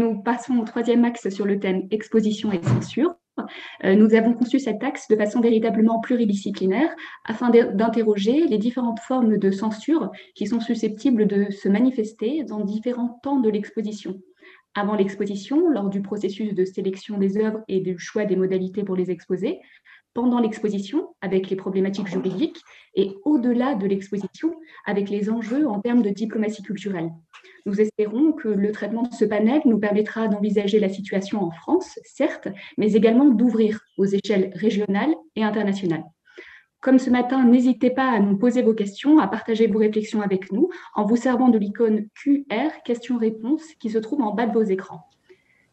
[0.00, 3.14] nous passons au troisième axe sur le thème exposition et censure.
[3.84, 6.90] Euh, nous avons conçu cet axe de façon véritablement pluridisciplinaire
[7.24, 13.20] afin d'interroger les différentes formes de censure qui sont susceptibles de se manifester dans différents
[13.22, 14.20] temps de l'exposition.
[14.74, 18.96] Avant l'exposition, lors du processus de sélection des œuvres et du choix des modalités pour
[18.96, 19.58] les exposer,
[20.14, 22.60] pendant l'exposition avec les problématiques juridiques
[22.94, 24.54] et au-delà de l'exposition
[24.86, 27.10] avec les enjeux en termes de diplomatie culturelle.
[27.66, 31.98] Nous espérons que le traitement de ce panel nous permettra d'envisager la situation en France,
[32.04, 32.48] certes,
[32.78, 36.04] mais également d'ouvrir aux échelles régionales et internationales.
[36.80, 40.50] Comme ce matin, n'hésitez pas à nous poser vos questions, à partager vos réflexions avec
[40.50, 44.62] nous en vous servant de l'icône QR questions-réponses qui se trouve en bas de vos
[44.62, 45.06] écrans.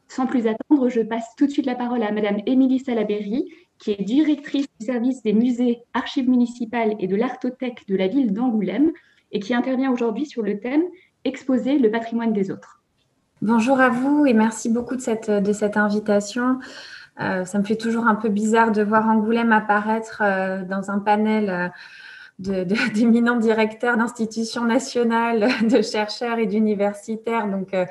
[0.09, 3.91] Sans plus attendre, je passe tout de suite la parole à Madame Émilie Salaberry, qui
[3.91, 8.91] est directrice du service des musées, archives municipales et de l'artothèque de la ville d'Angoulême
[9.31, 10.83] et qui intervient aujourd'hui sur le thème
[11.27, 12.79] Exposer le patrimoine des autres.
[13.41, 15.29] Bonjour à vous et merci beaucoup de cette,
[15.75, 16.59] invitation.
[17.19, 20.99] Euh, ça me fait toujours un peu bizarre de voir Angoulême apparaître euh, dans un
[20.99, 21.73] panel
[22.47, 27.49] euh, d'éminents directeurs d'institutions nationales, de chercheurs et d'universitaires.
[27.49, 27.85] Donc, euh,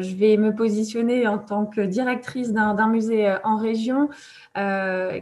[0.00, 4.08] je vais me positionner en tant que directrice d'un musée en région,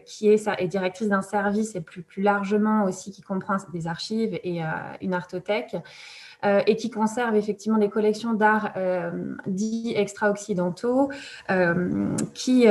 [0.05, 4.39] qui est et directrice d'un service et plus, plus largement aussi qui comprend des archives
[4.45, 4.61] et
[5.01, 5.75] une artothèque.
[6.45, 9.11] Euh, et qui conserve effectivement des collections d'art euh,
[9.47, 11.11] dits extra-occidentaux,
[11.51, 12.67] euh, qui,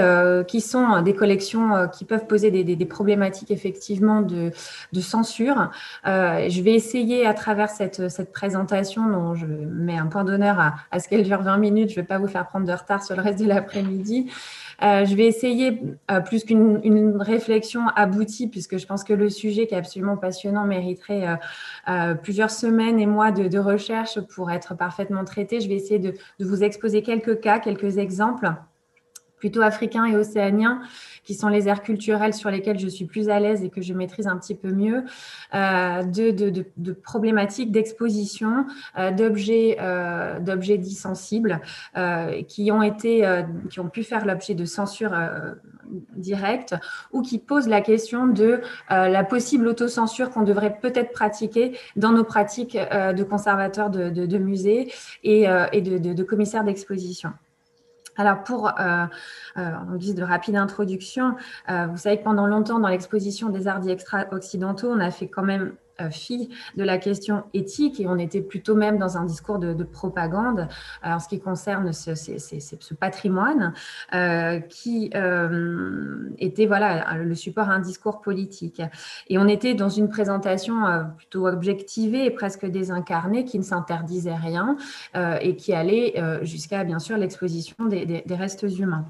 [0.47, 4.51] qui sont des collections qui peuvent poser des, problématiques effectivement de,
[4.91, 5.71] de censure.
[6.05, 10.75] je vais essayer à travers cette, cette, présentation, dont je mets un point d'honneur à,
[10.91, 13.03] à ce qu'elle dure 20 minutes, je ne vais pas vous faire prendre de retard
[13.03, 14.29] sur le reste de l'après-midi,
[14.83, 15.81] euh, je vais essayer,
[16.11, 20.65] euh, plus qu'une réflexion aboutie, puisque je pense que le sujet qui est absolument passionnant
[20.65, 21.37] mériterait
[21.87, 25.61] euh, plusieurs semaines et mois de, recherche pour être parfaitement traité.
[25.61, 28.51] Je vais essayer de vous exposer quelques cas, quelques exemples
[29.43, 30.79] plutôt africains et océaniens,
[31.25, 33.93] qui sont les aires culturelles sur lesquelles je suis plus à l'aise et que je
[33.93, 35.03] maîtrise un petit peu mieux,
[35.53, 38.65] euh, de, problématiques d'exposition,
[38.97, 41.59] euh, d'objets, euh, d'objets dits sensibles,
[42.47, 45.13] qui ont été, qui ont pu faire l'objet de censure
[46.15, 46.75] directe
[47.11, 52.23] ou qui posent la question de la possible autocensure qu'on devrait peut-être pratiquer dans nos
[52.23, 54.91] pratiques de conservateurs de, musées
[55.23, 57.33] et de commissaires d'exposition.
[58.15, 59.05] Alors pour, euh,
[59.57, 61.35] euh, en guise de rapide introduction,
[61.69, 65.43] euh, vous savez que pendant longtemps, dans l'exposition des arts extra-occidentaux, on a fait quand
[65.43, 65.73] même
[66.11, 70.67] fille de la question éthique et on était plutôt même dans un discours de, propagande
[71.05, 73.73] euh, en ce qui concerne ce, patrimoine
[74.13, 75.11] euh, qui
[76.37, 78.81] était voilà le support à un discours politique.
[79.27, 80.75] Et on était dans une présentation
[81.17, 84.77] plutôt objectivée et presque désincarnée qui ne s'interdisait rien
[85.15, 89.05] et qui allait jusqu'à bien sûr l'exposition des restes humains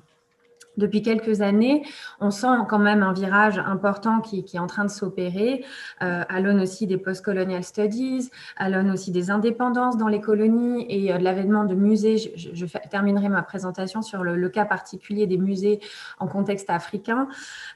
[0.77, 1.83] depuis quelques années,
[2.19, 5.63] on sent quand même un virage important qui, est en train de s'opérer,
[6.01, 10.85] euh, à l'aune aussi des post-colonial studies, à l'aune aussi des indépendances dans les colonies
[10.89, 12.17] et euh, de l'avènement de musées.
[12.17, 15.79] Je, terminerai ma présentation sur le, cas particulier des musées
[16.19, 17.27] en contexte africain,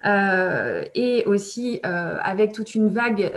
[0.05, 3.31] euh, et aussi avec toute une vague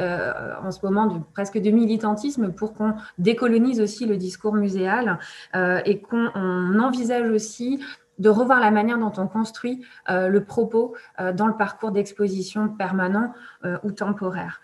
[0.62, 5.18] en ce moment de presque de militantisme pour qu'on décolonise aussi le discours muséal
[5.54, 7.80] et qu'on envisage aussi
[8.20, 12.68] de revoir la manière dont on construit euh, le propos euh, dans le parcours d'exposition
[12.68, 13.32] permanent
[13.64, 14.60] euh, ou temporaire.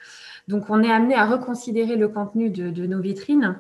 [0.46, 3.58] Donc, on est amené à reconsidérer le contenu de nos vitrines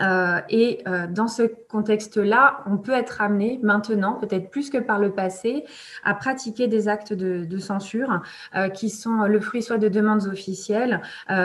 [0.00, 4.98] euh, et euh, dans ce contexte-là, on peut être amené maintenant, peut-être plus que par
[4.98, 5.64] le passé,
[6.04, 8.22] à pratiquer des actes de, censure
[8.54, 11.02] euh, qui sont le fruit soit de demandes officielles,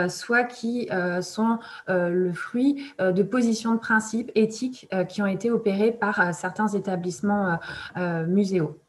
[0.09, 0.89] soit qui
[1.21, 7.57] sont le fruit de positions de principe éthiques qui ont été opérées par certains établissements
[8.27, 8.82] muséaux.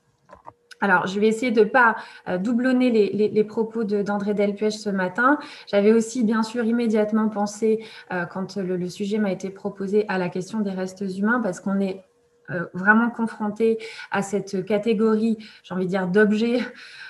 [0.81, 1.97] Alors, je vais essayer de ne pas
[2.29, 5.39] euh, doublonner les, propos d'André Delpuech ce matin.
[5.67, 10.29] J'avais aussi, bien sûr, immédiatement pensé, euh, quand le, sujet m'a été proposé, à la
[10.29, 12.03] question des restes humains, parce qu'on est
[12.50, 13.78] euh, vraiment confronté
[14.10, 16.60] à cette catégorie, j'ai envie de dire, d'objets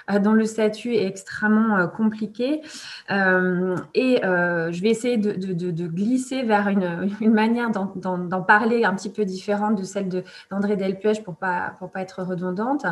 [0.08, 2.62] euh, dont le statut est extrêmement euh, compliqué.
[3.10, 9.76] et je vais essayer de, glisser vers une, manière d'en parler un petit peu différente
[9.76, 10.08] de celle
[10.50, 12.86] d'André Delpuech pour pas pour pas être redondante.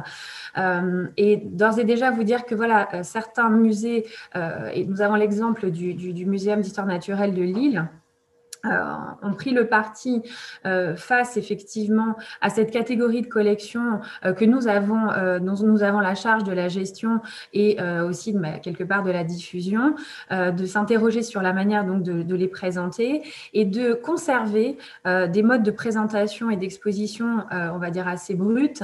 [1.17, 4.06] et d'ores et déjà vous dire que voilà certains musées
[4.75, 7.88] et nous avons l'exemple du, du, du Muséum d'histoire naturelle de Lille
[8.64, 8.85] euh,
[9.23, 10.23] ont pris le parti
[10.67, 15.09] euh, face effectivement à cette catégorie de collection euh, que nous avons,
[15.41, 17.20] dont nous avons la charge de la gestion
[17.53, 19.94] et aussi bah, quelque part de la diffusion,
[20.31, 23.23] de s'interroger sur la manière donc de, de, les présenter
[23.53, 28.82] et de conserver des modes de présentation et d'exposition, on va dire assez bruts,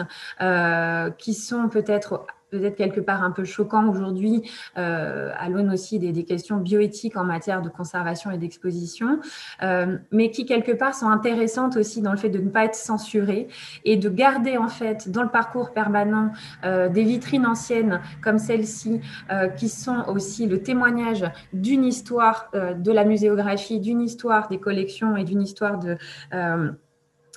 [1.19, 4.43] qui sont peut-être peut-être quelque part un peu choquant aujourd'hui,
[4.77, 9.21] euh, à l'aune aussi des, questions bioéthiques en matière de conservation et d'exposition,
[9.63, 12.75] euh, mais qui quelque part sont intéressantes aussi dans le fait de ne pas être
[12.75, 13.49] censurées
[13.85, 16.33] et de garder en fait dans le parcours permanent
[16.65, 19.01] euh, des vitrines anciennes comme celle-ci,
[19.31, 25.17] euh, qui sont aussi le témoignage d'une histoire de la muséographie, d'une histoire des collections
[25.17, 25.97] et d'une histoire de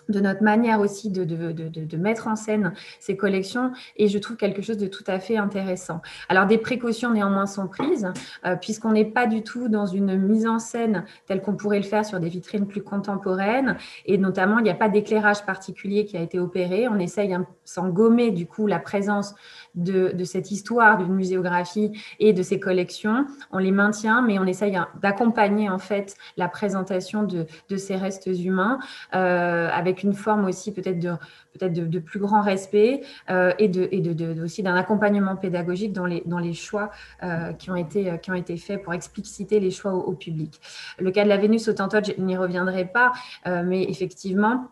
[0.09, 4.18] de notre manière aussi de, de, de, de, mettre en scène ces collections et je
[4.18, 6.01] trouve quelque chose de tout à fait intéressant.
[6.30, 8.07] Alors des précautions néanmoins sont prises
[8.45, 11.86] euh, puisqu'on n'est pas du tout dans une mise en scène telle qu'on pourrait le
[11.86, 16.18] faire sur des vitrines plus contemporaines et notamment il n'y a pas d'éclairage particulier qui
[16.18, 16.88] a été opéré.
[16.88, 19.36] On essaye sans gommer du coup la présence
[19.75, 23.25] de, cette histoire d'une muséographie et de ces collections.
[23.51, 27.45] On les maintient mais on essaye d'accompagner en fait la présentation de,
[27.77, 28.80] ces restes humains
[29.15, 31.12] euh, avec une forme aussi peut-être de,
[31.53, 36.53] peut-être de, plus grand respect euh, et, de, et aussi d'un accompagnement pédagogique dans les,
[36.53, 36.92] choix
[37.24, 40.59] euh, qui, ont été, qui ont été faits pour expliciter les choix au, public.
[41.00, 43.12] Le cas de la Vénus au je n'y reviendrai pas,
[43.48, 44.68] euh, mais effectivement,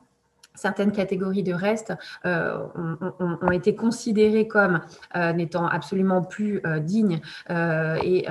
[0.60, 1.94] certaines catégories de restes
[2.26, 4.82] ont, été considérées comme
[5.16, 8.26] n'étant absolument plus dignes et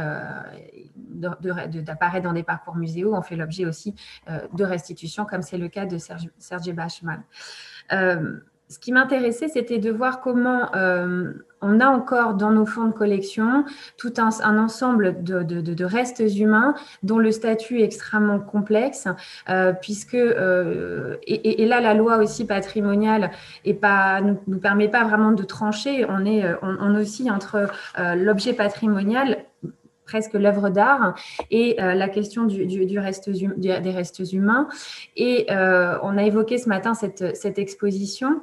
[1.18, 3.94] d'apparaître dans des parcours muséaux ont fait l'objet aussi
[4.28, 7.22] euh, de restitution, comme c'est le cas de Serge, Serge Bachmann.
[7.92, 8.38] Euh,
[8.68, 12.92] ce qui m'intéressait, c'était de voir comment euh, on a encore dans nos fonds de
[12.92, 13.64] collection
[13.96, 19.08] tout un, ensemble de, restes humains dont le statut est extrêmement complexe,
[19.80, 23.30] puisque, et, là, la loi aussi patrimoniale
[23.64, 26.06] ne nous, permet pas vraiment de trancher.
[26.08, 29.44] On est on, on aussi entre l'objet patrimonial
[30.08, 31.14] presque l'œuvre d'art
[31.50, 34.68] et euh, la question du, reste des restes humains.
[35.16, 38.40] Et euh, on a évoqué ce matin cette exposition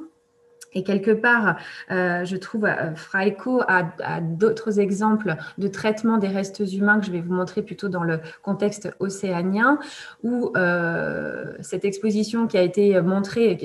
[0.75, 1.56] et quelque part,
[1.89, 3.86] euh, je trouve, euh, Fraico a,
[4.22, 8.19] d'autres exemples de traitement des restes humains que je vais vous montrer plutôt dans le
[8.44, 9.80] contexte océanien,
[10.24, 13.57] où euh, cette exposition qui a été montrée,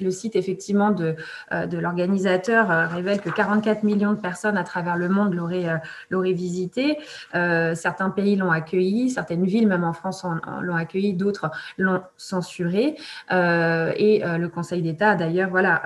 [0.00, 1.16] le site effectivement de,
[1.50, 5.80] de l'organisateur révèle que 44 millions de personnes à travers le monde l'auraient,
[6.10, 6.98] l'auraient visité.
[7.32, 10.26] certains pays l'ont accueilli, certaines villes, même en France,
[10.60, 12.96] l'ont accueilli, d'autres l'ont censuré.
[13.30, 15.82] et le Conseil d'État a d'ailleurs voilà,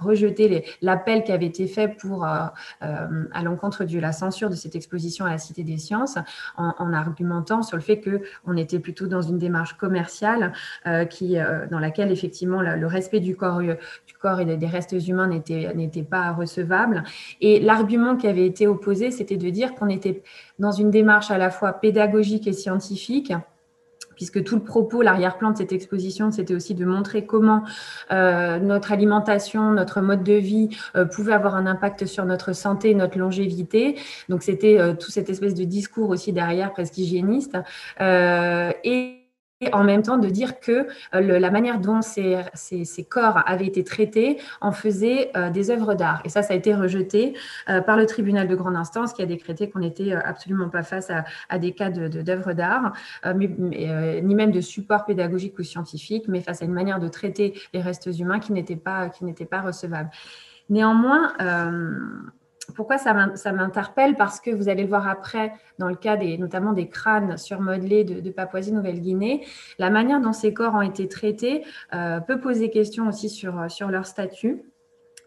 [0.00, 0.25] rejeté
[0.82, 2.46] l'appel qui avait été fait pour, euh,
[2.82, 6.18] euh, à l'encontre de la censure de cette exposition à la Cité des Sciences,
[6.56, 10.52] en, argumentant sur le fait qu'on était plutôt dans une démarche commerciale
[10.86, 11.36] euh, qui,
[11.70, 16.32] dans laquelle effectivement le respect du corps, du corps et des restes humains n'était pas
[16.32, 17.04] recevable.
[17.40, 20.22] Et l'argument qui avait été opposé, c'était de dire qu'on était
[20.58, 23.32] dans une démarche à la fois pédagogique et scientifique
[24.16, 27.62] puisque tout le propos, l'arrière-plan de cette exposition, c'était aussi de montrer comment
[28.10, 32.94] euh, notre alimentation, notre mode de vie euh, pouvait avoir un impact sur notre santé,
[32.94, 33.96] notre longévité.
[34.28, 37.56] Donc c'était euh, tout cette espèce de discours aussi derrière, presque hygiéniste.
[38.00, 39.15] et et
[39.72, 42.36] en même temps de dire que euh, la manière dont ces,
[43.08, 46.20] corps avaient été traités en faisait euh, des œuvres d'art.
[46.24, 47.34] Et ça, ça a été rejeté
[47.68, 51.10] euh, par le tribunal de grande instance qui a décrété qu'on n'était absolument pas face
[51.48, 52.92] à, des cas d'œuvres d'art,
[53.34, 57.80] ni même de support pédagogique ou scientifique, mais face à une manière de traiter les
[57.80, 59.10] restes humains qui n'était pas,
[59.50, 60.10] pas recevable.
[60.68, 61.32] Néanmoins,
[62.74, 63.12] pourquoi ça
[63.52, 64.16] m'interpelle?
[64.16, 68.04] Parce que vous allez le voir après, dans le cas des, notamment des crânes surmodelés
[68.04, 69.46] de, Papouasie-Nouvelle-Guinée,
[69.78, 74.06] la manière dont ces corps ont été traités euh, peut poser question aussi sur leur
[74.06, 74.62] statut.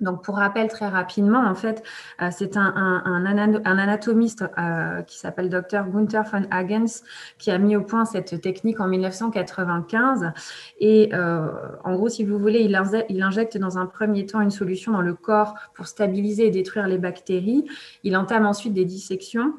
[0.01, 1.83] Donc, pour rappel très rapidement, en fait,
[2.21, 3.25] euh, c'est un,
[3.65, 7.03] anatomiste euh, qui s'appelle Dr Gunther von Hagens
[7.37, 10.31] qui a mis au point cette technique en 1995.
[10.79, 11.47] Et euh,
[11.83, 12.79] en gros, si vous voulez, il,
[13.09, 16.87] il, injecte dans un premier temps une solution dans le corps pour stabiliser et détruire
[16.87, 17.65] les bactéries.
[18.03, 19.53] Il entame ensuite des dissections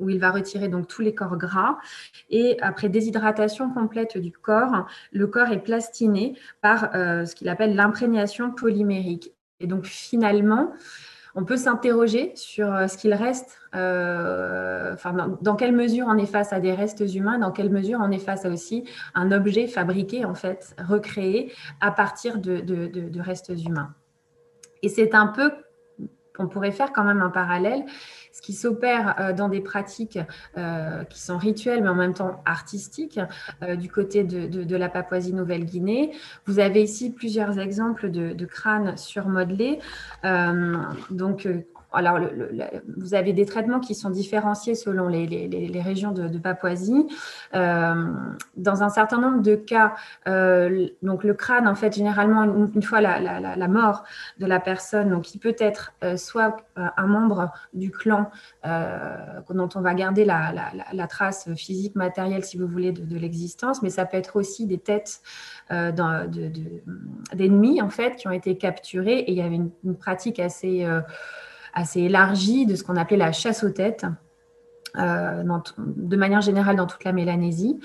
[0.00, 1.78] où il va retirer donc tous les corps gras.
[2.30, 8.50] Et après déshydratation complète du corps, le corps est plastiné par ce qu'il appelle l'imprégnation
[8.50, 9.32] polymérique.
[9.60, 10.72] Et donc finalement,
[11.34, 14.94] on peut s'interroger sur euh, ce qu'il reste, euh,
[15.40, 18.18] dans, quelle mesure on est face à des restes humains, dans quelle mesure on est
[18.18, 18.84] face à aussi
[19.14, 23.94] un objet fabriqué, en fait, recréé à partir de, restes humains.
[24.82, 25.50] Et c'est un peu
[26.38, 27.84] on pourrait faire quand même un parallèle.
[28.32, 30.18] Ce qui s'opère euh, dans des pratiques
[30.58, 33.20] euh, qui sont rituelles, mais en même temps artistiques,
[33.62, 36.10] euh, du côté de, la Papouasie-Nouvelle-Guinée.
[36.46, 39.78] Vous avez ici plusieurs exemples de, crânes surmodelés.
[41.10, 41.48] donc,
[41.94, 42.18] alors,
[42.96, 47.06] vous avez des traitements qui sont différenciés selon les, régions de, Papouasie.
[47.54, 48.12] Euh,
[48.56, 49.94] dans un certain nombre de cas,
[50.28, 54.04] euh, donc le crâne, en fait, généralement, une, fois la, mort
[54.38, 58.30] de la personne, donc il peut être euh, soit un membre du clan
[58.64, 64.04] dont on va garder la, trace physique, matérielle, si vous voulez, de, l'existence, mais ça
[64.04, 65.20] peut être aussi des têtes
[67.32, 69.20] d'ennemis, en fait, qui ont été capturées.
[69.20, 70.86] Et il y avait une pratique assez
[71.74, 74.06] assez élargie de ce qu'on appelait la chasse aux têtes.
[74.96, 75.42] Euh,
[75.78, 77.80] de manière générale dans toute la Mélanésie.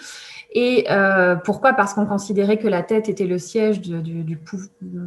[0.51, 1.73] Et euh, pourquoi?
[1.73, 4.37] Parce qu'on considérait que la tête était le siège d'une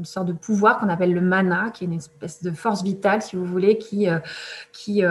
[0.04, 3.36] sorte de pouvoir qu'on appelle le mana, qui est une espèce de force vitale, si
[3.36, 4.18] vous voulez, qui, euh,
[4.72, 5.04] qui,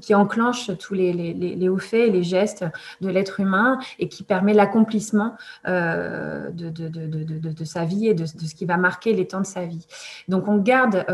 [0.00, 2.64] qui enclenche tous les, les, hauts faits et les gestes
[3.02, 5.36] de l'être humain et qui permet l'accomplissement
[5.66, 9.46] de, de, de, de, sa vie et de, ce qui va marquer les temps de
[9.46, 9.86] sa vie.
[10.28, 11.04] Donc on garde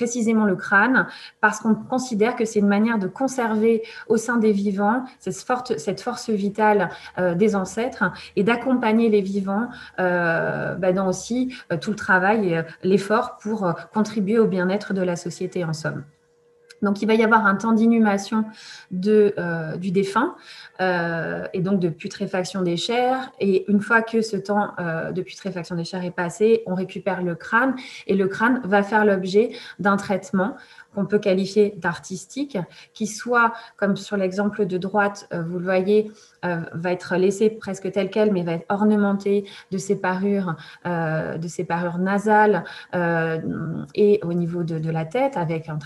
[0.00, 1.06] précisément le crâne,
[1.42, 6.30] parce qu'on considère que c'est une manière de conserver au sein des vivants cette, force
[6.30, 6.88] vitale
[7.18, 8.04] euh, des ancêtres
[8.34, 13.70] et d'accompagner les vivants euh, bah, dans aussi euh, tout le travail et l'effort pour
[13.92, 16.02] contribuer au bien-être de la société en somme.
[16.82, 18.44] Donc, il va y avoir un temps d'inhumation
[19.06, 20.34] euh, du défunt
[20.80, 23.30] euh, et donc de putréfaction des chairs.
[23.38, 27.22] Et une fois que ce temps euh, de putréfaction des chairs est passé, on récupère
[27.22, 30.56] le crâne et le crâne va faire l'objet d'un traitement
[30.94, 32.58] qu'on peut qualifier d'artistique,
[32.94, 36.10] qui soit, comme sur l'exemple de droite, vous le voyez,
[36.42, 41.62] va être laissé presque tel quel, mais va être ornementé de ses parures, de ses
[41.62, 42.64] parures nasales
[43.94, 45.78] et au niveau de, la tête, avec un,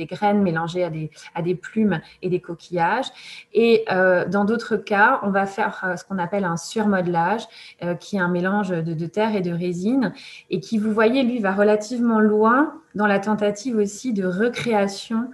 [0.00, 3.10] des graines mélangées à des, à des plumes et des coquillages.
[3.52, 7.46] Et euh, dans d'autres cas, on va faire euh, ce qu'on appelle un surmodelage,
[7.82, 10.12] euh, qui est un mélange de, terre et de résine,
[10.48, 15.30] et qui, vous voyez, lui, va relativement loin dans la tentative aussi de recréation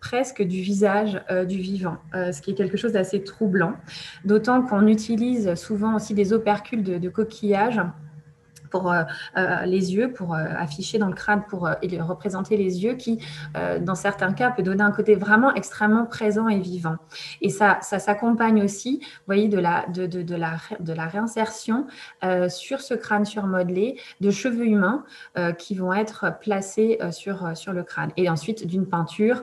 [0.00, 3.72] presque du visage du vivant, ce qui est quelque chose d'assez troublant,
[4.26, 7.80] d'autant qu'on utilise souvent aussi des opercules de, de coquillages
[8.70, 9.02] pour euh,
[9.36, 13.18] euh, les yeux, pour euh, afficher dans le crâne, pour représenter les yeux, qui,
[13.80, 16.96] dans certains cas, peut donner un côté vraiment extrêmement présent et vivant.
[17.40, 21.86] Et ça, ça s'accompagne aussi, vous voyez, de la, de, de, la, de la réinsertion
[22.48, 25.04] sur ce crâne surmodelé de cheveux humains
[25.58, 28.10] qui vont être placés sur, sur le crâne.
[28.16, 29.42] Et ensuite, d'une peinture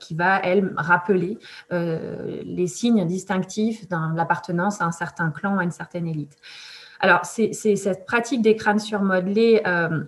[0.00, 1.38] qui va, elle, rappeler
[1.70, 6.36] les signes distinctifs de l'appartenance à un certain clan, à une certaine élite.
[7.00, 10.04] Alors, c'est cette pratique des crânes surmodelés euh,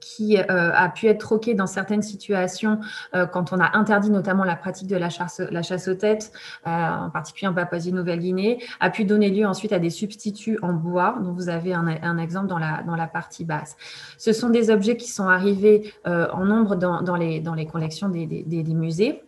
[0.00, 2.80] qui euh, a pu être troquée dans certaines situations
[3.14, 6.32] euh, quand on a interdit notamment la pratique de la chasse, aux têtes,
[6.64, 11.32] en particulier en Papouasie-Nouvelle-Guinée, a pu donner lieu ensuite à des substituts en bois, dont
[11.32, 13.76] vous avez un, exemple dans la, partie basse.
[14.18, 19.25] Ce sont des objets qui sont arrivés en nombre dans les collections des musées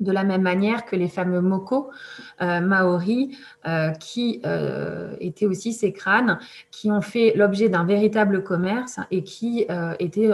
[0.00, 1.90] de la même manière que les fameux moko
[2.40, 3.36] euh, maoris,
[3.66, 6.38] euh, qui euh, étaient aussi ces crânes,
[6.70, 9.66] qui ont fait l'objet d'un véritable commerce et qui
[9.98, 10.30] étaient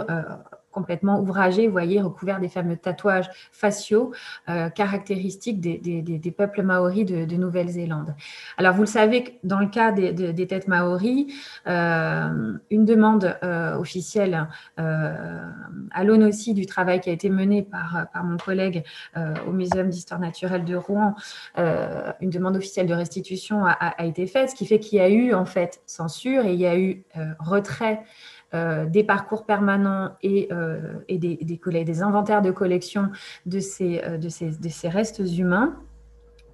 [0.75, 4.11] complètement ouvragés, vous voyez, recouverts des fameux tatouages faciaux
[4.49, 8.13] euh, caractéristiques des, peuples maoris de, Nouvelle-Zélande.
[8.57, 11.33] Alors, vous le savez, dans le cas des, têtes maoris,
[11.65, 18.07] euh, une demande euh, officielle à l'aune aussi du travail qui a été mené par,
[18.13, 18.83] par mon collègue
[19.47, 21.15] au Muséum d'histoire naturelle de Rouen,
[21.57, 25.09] une demande officielle de restitution a, a, été faite, ce qui fait qu'il y a
[25.09, 27.03] eu en fait censure et il y a eu
[27.39, 28.03] retrait
[28.55, 30.77] euh, des parcours permanents et, euh,
[31.09, 33.09] des, des, inventaires de collection
[33.47, 35.75] euh, de ces, restes humains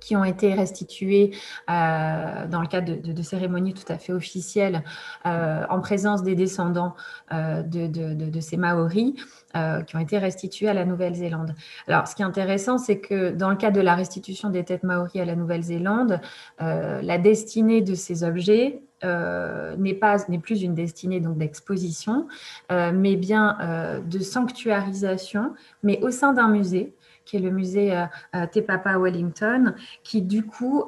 [0.01, 1.31] qui ont été restitués
[1.67, 4.83] dans le cadre de, cérémonies tout à fait officielles
[5.23, 6.95] en présence des descendants
[7.31, 9.13] de, ces Maoris
[9.53, 11.55] qui ont été restitués à la Nouvelle-Zélande.
[11.87, 14.83] Alors, ce qui est intéressant, c'est que dans le cadre de la restitution des têtes
[14.83, 16.19] Maoris à la Nouvelle-Zélande,
[16.59, 22.27] la destinée de ces objets euh, n'est pas n'est plus une destinée donc d'exposition,
[22.71, 26.93] euh, mais bien euh, de sanctuarisation, mais au sein d'un musée
[27.31, 27.97] qui est le musée
[28.33, 29.73] Te Papa Wellington,
[30.03, 30.85] qui du coup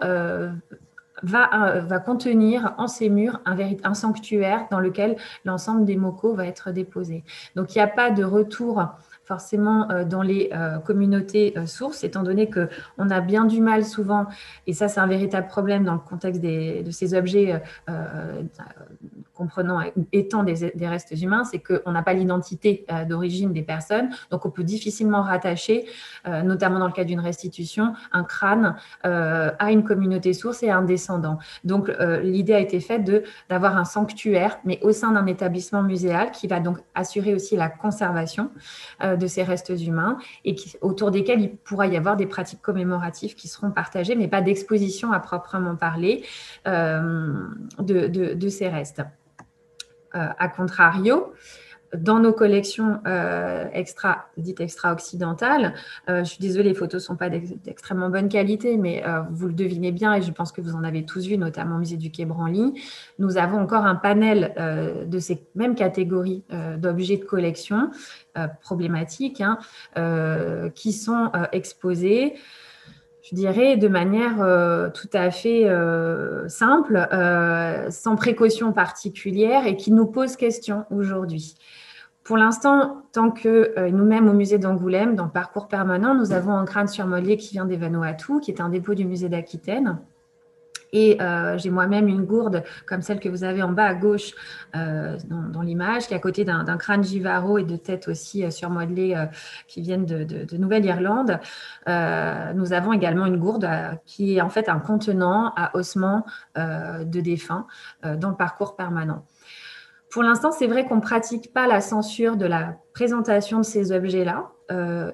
[1.23, 6.71] va, va, contenir en ses murs un, sanctuaire dans lequel l'ensemble des mocos va être
[6.71, 7.23] déposé.
[7.55, 8.83] Donc il n'y a pas de retour
[9.25, 13.85] forcément euh, dans les euh, communautés euh, sources, étant donné qu'on a bien du mal
[13.85, 14.25] souvent,
[14.67, 17.61] et ça c'est un véritable problème dans le contexte de ces objets
[19.33, 24.45] comprenant étant des, restes humains, c'est qu'on n'a pas l'identité euh, d'origine des personnes, donc
[24.45, 25.85] on peut difficilement rattacher,
[26.27, 28.75] euh, notamment dans le cas d'une restitution, un crâne
[29.05, 31.39] euh, à une communauté source et à un descendant.
[31.63, 33.09] Donc l'idée a été faite
[33.49, 37.69] d'avoir un sanctuaire, mais au sein d'un établissement muséal qui va donc assurer aussi la
[37.69, 38.51] conservation
[39.03, 43.47] de ces restes humains et autour desquels il pourra y avoir des pratiques commémoratives qui
[43.47, 46.23] seront partagées, mais pas d'exposition à proprement parler
[46.65, 49.03] de ces restes.
[50.15, 51.33] Euh, a contrario,
[51.95, 55.73] dans nos collections euh, extra, dites extra-occidentales,
[56.09, 59.53] euh, je suis désolée, les photos ne sont pas d'extrêmement bonne qualité, mais vous le
[59.53, 62.11] devinez bien, et je pense que vous en avez tous vu, notamment au musée du
[62.11, 62.79] Quai Branly,
[63.19, 64.53] nous avons encore un panel
[65.07, 66.43] de ces mêmes catégories
[66.77, 67.91] d'objets de collection
[68.61, 69.59] problématiques hein,
[70.73, 72.35] qui sont exposés
[73.23, 79.77] je dirais, de manière euh, tout à fait euh, simple, euh, sans précaution particulière et
[79.77, 81.55] qui nous pose question aujourd'hui.
[82.25, 86.63] Pour l'instant, tant que nous-mêmes au musée d'Angoulême, dans le parcours permanent, nous avons un
[86.63, 89.97] crâne surmodelé qui vient des Vanuatu, qui est un dépôt du musée d'Aquitaine,
[90.93, 94.33] et euh, j'ai moi-même une gourde comme celle que vous avez en bas à gauche
[94.75, 98.51] euh, dans, l'image, qui est à côté d'un crâne givaro et de tête aussi euh,
[98.51, 99.15] surmodelée
[99.67, 101.39] qui viennent de, Nouvelle-Irlande.
[101.87, 103.67] nous avons également une gourde
[104.05, 107.65] qui est en fait un contenant à ossements de défunts
[108.03, 109.25] dans le parcours permanent.
[110.11, 113.91] Pour l'instant, c'est vrai qu'on ne pratique pas la censure de la présentation de ces
[113.91, 114.51] objets-là,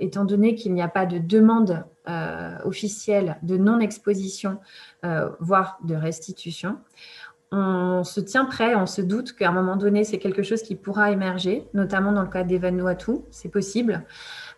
[0.01, 1.85] étant donné qu'il n'y a pas de demande
[2.63, 4.59] officielle de non-exposition
[5.05, 6.77] euh, voire de restitution.
[7.51, 10.75] On se tient prêt, on se doute qu'à un moment donné, c'est quelque chose qui
[10.75, 14.05] pourra émerger, notamment dans le cas des Vanuatu, c'est possible.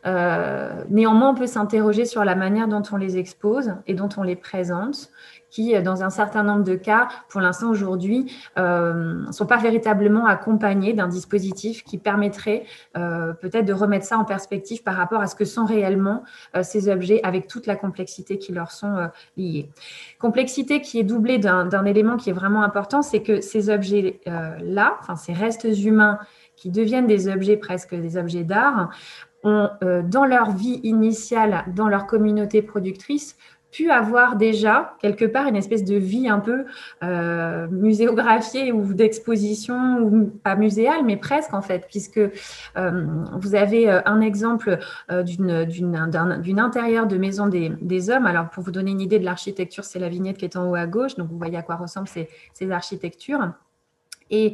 [0.05, 4.23] Euh, néanmoins, on peut s'interroger sur la manière dont on les expose et dont on
[4.23, 5.11] les présente
[5.49, 9.57] qui, euh, dans un certain nombre de cas, pour l'instant aujourd'hui, ne euh, sont pas
[9.57, 15.27] véritablement accompagnés d'un dispositif qui permettrait peut-être de remettre ça en perspective par rapport à
[15.27, 16.23] ce que sont réellement
[16.61, 19.69] ces objets avec toute la complexité qui leur sont liées.
[20.19, 25.15] Complexité qui est doublée d'un élément qui est vraiment important, c'est que ces objets-là, enfin
[25.15, 26.19] ces restes humains
[26.55, 28.91] qui deviennent des objets presque des objets d'art,
[29.43, 29.69] ont,
[30.03, 33.35] dans leur vie initiale, dans leur communauté productrice,
[33.71, 36.65] pu avoir déjà quelque part une espèce de vie un peu
[37.03, 43.89] euh, muséographiée ou d'exposition, ou pas muséale, mais presque en fait, puisque euh, vous avez
[43.89, 44.77] euh, un exemple
[45.09, 48.25] d'une intérieur de maison des, hommes.
[48.25, 50.75] Alors pour vous donner une idée de l'architecture, c'est la vignette qui est en haut
[50.75, 53.51] à gauche, donc vous voyez à quoi ressemblent ces architectures.
[54.31, 54.53] Et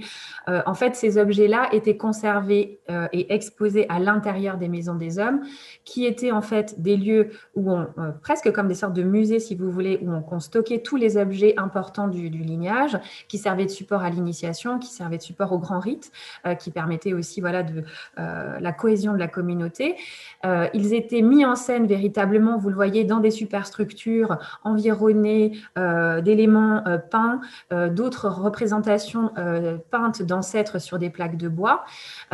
[0.50, 5.20] euh, en fait, ces objets-là étaient conservés euh, et exposés à l'intérieur des maisons des
[5.20, 5.42] hommes,
[5.86, 9.40] qui étaient en fait des lieux où on, euh, presque comme des sortes de musées,
[9.40, 13.72] si vous voulez, où on, stockait tous les objets importants du, lignage, qui servaient de
[13.72, 16.12] support à l'initiation, qui servaient de support au grand rite,
[16.60, 17.84] qui permettaient aussi voilà, de
[18.18, 19.96] la cohésion de la communauté.
[20.46, 27.42] ils étaient mis en scène véritablement, vous le voyez, dans des superstructures environnées d'éléments peints,
[27.72, 29.32] d'autres représentations
[29.76, 31.84] peintes d'ancêtres sur des plaques de bois.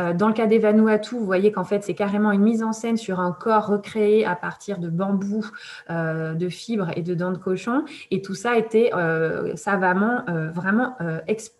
[0.00, 2.72] Euh, dans le cas des Vanuatu, vous voyez qu'en fait, c'est carrément une mise en
[2.72, 5.44] scène sur un corps recréé à partir de bambou,
[5.90, 7.84] euh, de fibres et de dents de cochon.
[8.10, 10.96] Et tout ça euh, savamment, vraiment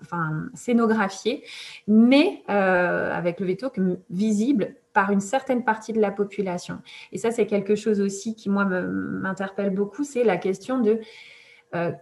[0.03, 1.45] enfin, scénographié,
[1.89, 3.71] mais avec le veto
[4.11, 6.81] visible par une certaine partie de la population.
[7.13, 11.01] Et ça, c'est quelque chose aussi qui, moi, m'interpelle beaucoup, c'est la question de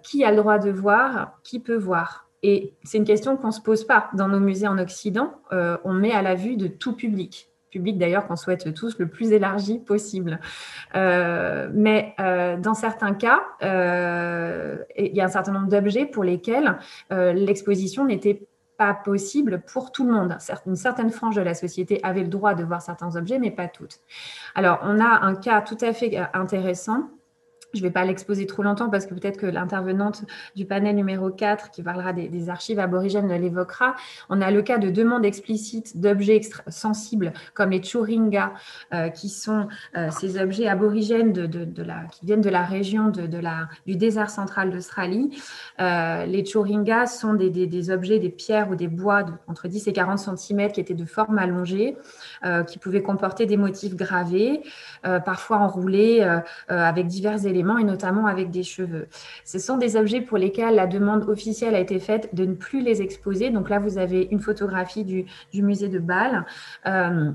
[0.02, 2.28] qui a le droit de voir, qui peut voir.
[2.42, 5.32] Et c'est une question qu'on ne se pose pas dans nos musées en Occident.
[5.52, 9.08] Euh, on met à la vue de tout public public d'ailleurs qu'on souhaite tous le
[9.08, 10.40] plus élargi possible.
[10.94, 16.76] Euh, mais euh, dans certains cas, il y a un certain nombre d'objets pour lesquels
[17.10, 20.36] l'exposition n'était pas possible pour tout le monde.
[20.66, 23.68] Une certaine frange de la société avait le droit de voir certains objets, mais pas
[23.68, 24.00] toutes.
[24.54, 27.08] Alors, on a un cas tout à fait intéressant
[27.74, 30.24] je ne vais pas l'exposer trop longtemps parce que peut-être que l'intervenante
[30.56, 33.94] du panel numéro 4 qui parlera des, archives aborigènes l'évoquera.
[34.28, 38.52] On a le cas de demandes explicites d'objets sensibles comme les churinga,
[38.92, 43.96] euh, qui sont euh, ces objets aborigènes qui viennent de la région de, la, du
[43.96, 45.30] désert central d'Australie.
[45.80, 49.92] Euh, les churinga sont des, des, objets, des pierres ou des bois entre 10 et
[49.92, 51.96] 40 cm qui étaient de forme allongée,
[52.66, 54.62] qui pouvaient comporter des motifs gravés,
[55.02, 56.26] parfois enroulés
[56.68, 59.08] avec divers éléments et notamment avec des cheveux.
[59.44, 62.82] Ce sont des objets pour lesquels la demande officielle a été faite de ne plus
[62.82, 63.50] les exposer.
[63.50, 66.44] Donc là, vous avez une photographie du, musée de Bâle.
[66.86, 67.32] Euh,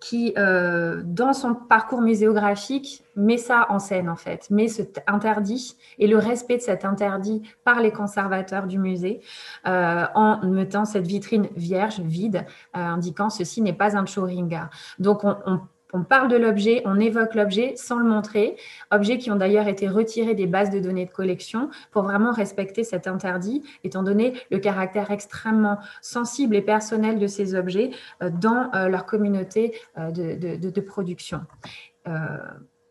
[0.00, 5.76] qui, euh, dans son parcours muséographique, met ça en scène, en fait, met cet interdit
[5.98, 9.20] et le respect de cet interdit par les conservateurs du musée,
[9.66, 12.44] euh, en mettant cette vitrine vierge, vide,
[12.76, 14.70] euh, indiquant ceci n'est pas un Choringa.
[14.98, 15.60] Donc, on, on
[15.92, 18.56] on parle de l'objet, on évoque l'objet sans le montrer,
[18.90, 22.84] objets qui ont d'ailleurs été retirés des bases de données de collection pour vraiment respecter
[22.84, 27.90] cet interdit, étant donné le caractère extrêmement sensible et personnel de ces objets
[28.22, 31.40] euh, dans euh, leur communauté euh, de, production.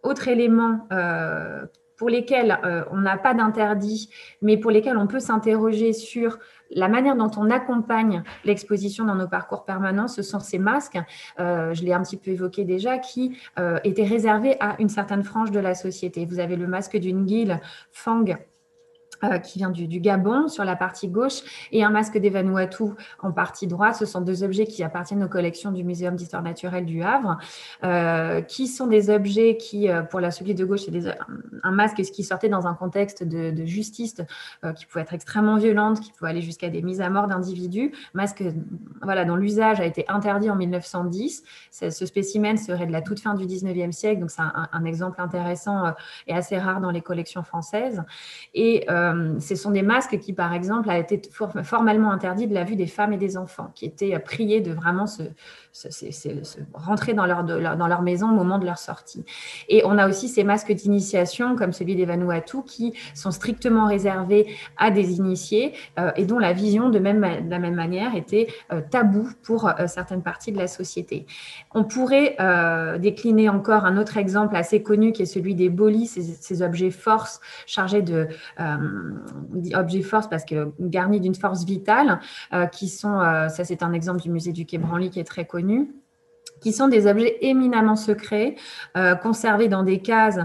[0.03, 0.87] autre élément
[1.95, 2.59] pour lesquels
[2.91, 4.09] on n'a pas d'interdit,
[4.41, 6.37] mais pour lesquels on peut s'interroger sur
[6.71, 10.99] la manière dont on accompagne l'exposition dans nos parcours permanents, ce sont ces masques,
[11.39, 15.23] euh, je l'ai un petit peu évoqué déjà, qui euh, étaient réservés à une certaine
[15.23, 16.25] frange de la société.
[16.25, 17.57] Vous avez le masque d'une guille,
[17.91, 18.25] Fang,
[19.23, 22.83] euh, qui vient du, Gabon sur la partie gauche et un masque des Vanuatu
[23.19, 23.95] en partie droite.
[23.95, 27.39] Ce sont deux objets qui appartiennent aux collections du Muséum d'histoire naturelle du Havre,
[27.83, 31.17] euh, qui sont des objets qui, euh, pour la celui de gauche, c'est
[31.63, 34.17] un masque qui sortait dans un contexte de, justice
[34.75, 37.91] qui pouvait être extrêmement violente, qui pouvait aller jusqu'à des mises à mort d'individus.
[38.13, 38.43] Masque
[39.01, 41.43] voilà, dont l'usage a été interdit en 1910.
[41.71, 45.93] Ce spécimen serait de la toute fin du 19e siècle, donc c'est un, exemple intéressant
[46.27, 48.03] et assez rare dans les collections françaises.
[48.53, 48.85] Et
[49.39, 51.21] ce sont des masques qui, par exemple, a été
[51.63, 54.71] formellement interdit de la vue des femmes et des enfants, qui étaient euh, priés de
[54.71, 55.23] vraiment se,
[56.73, 59.23] rentrer dans leur, dans leur maison au moment de leur sortie.
[59.69, 64.47] Et on a aussi ces masques d'initiation, comme celui des Vanuatu, qui sont strictement réservés
[64.77, 68.47] à des initiés euh, et dont la vision, de, même, de la même manière, était
[68.91, 71.25] tabou pour certaines parties de la société.
[71.73, 72.35] On pourrait
[72.99, 77.39] décliner encore un autre exemple assez connu qui est celui des bolis, ces, objets force
[77.65, 78.27] chargés de,
[79.73, 82.19] objets force parce que garnis d'une force vitale,
[82.53, 85.25] euh, qui sont, euh, ça c'est un exemple du musée du Quai Branly qui est
[85.25, 85.66] très connu
[86.59, 88.55] qui sont des objets éminemment secrets,
[88.97, 90.39] euh, conservés dans des cases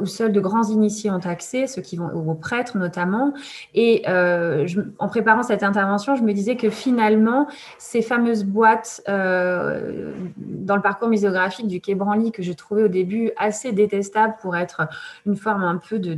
[0.00, 3.32] où seuls de grands initiés ont accès, ceux qui vont aux prêtres notamment.
[3.74, 7.48] Et en préparant cette intervention, je me disais que finalement,
[7.78, 13.30] ces fameuses boîtes dans le parcours muséographique du Quai Branly que je trouvais au début
[13.38, 14.88] assez détestables pour être
[15.24, 16.12] une forme un peu de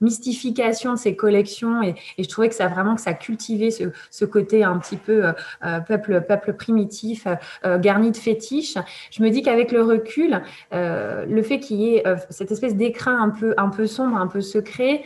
[0.00, 4.64] mystification de ces collections et, je trouvais que ça vraiment que ça cultivait ce, côté
[4.64, 5.32] un petit peu euh,
[5.64, 7.26] euh, peuple peuple primitif
[7.64, 8.78] euh, garni de fétiches.
[9.10, 10.40] Je me dis qu'avec le recul,
[10.72, 14.40] le fait qu'il y ait cette espèce d'écrin un peu un peu sombre, un peu
[14.40, 15.02] secret,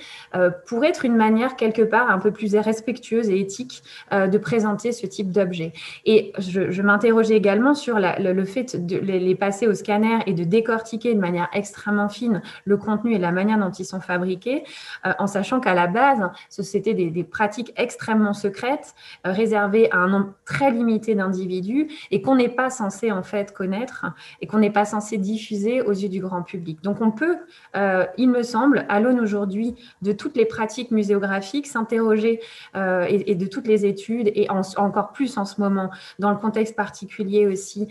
[0.67, 5.07] pourrait être une manière quelque part un peu plus respectueuse et éthique de présenter ce
[5.07, 5.73] type d'objet.
[6.05, 11.15] Et je, m'interrogeais également sur le, fait de les passer au scanner et de décortiquer
[11.15, 14.65] de manière extrêmement fine le contenu et la manière dont ils sont fabriqués.
[15.07, 18.95] Euh, en sachant qu'à la base, c'était des, pratiques extrêmement secrètes,
[19.27, 23.53] euh, réservées à un nombre très limité d'individus et qu'on n'est pas censé en fait
[23.53, 24.07] connaître
[24.41, 26.83] et qu'on n'est pas censé diffuser aux yeux du grand public.
[26.83, 27.37] Donc on peut,
[27.77, 32.41] euh, il me semble, à l'aune aujourd'hui de toutes les pratiques muséographiques, s'interroger
[32.75, 37.47] et, de toutes les études et encore plus en ce moment dans le contexte particulier
[37.47, 37.89] aussi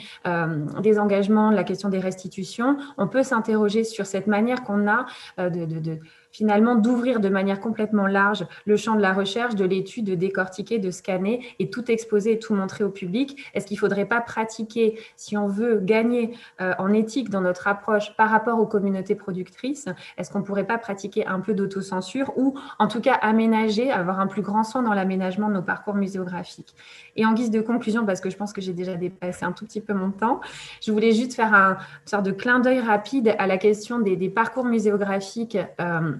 [0.81, 5.05] des engagements, la question des restitutions, on peut s'interroger sur cette manière qu'on a
[5.37, 5.99] de
[6.37, 10.77] finalement d'ouvrir de manière complètement large le champ de la recherche, de l'étude, de décortiquer,
[10.77, 14.21] de scanner et tout exposer et tout montrer au public Est-ce qu'il ne faudrait pas
[14.21, 19.15] pratiquer, si on veut gagner euh, en éthique dans notre approche par rapport aux communautés
[19.15, 19.87] productrices,
[20.19, 24.19] est-ce qu'on ne pourrait pas pratiquer un peu d'autocensure ou en tout cas aménager, avoir
[24.19, 26.75] un plus grand soin dans l'aménagement de nos parcours muséographiques?
[27.15, 29.65] Et en guise de conclusion, parce que je pense que j'ai déjà dépassé un tout
[29.65, 30.39] petit peu mon temps,
[30.85, 34.29] je voulais juste faire un une sorte de clin d'œil rapide à la question des,
[34.29, 35.57] parcours muséographiques.
[35.79, 36.13] Euh,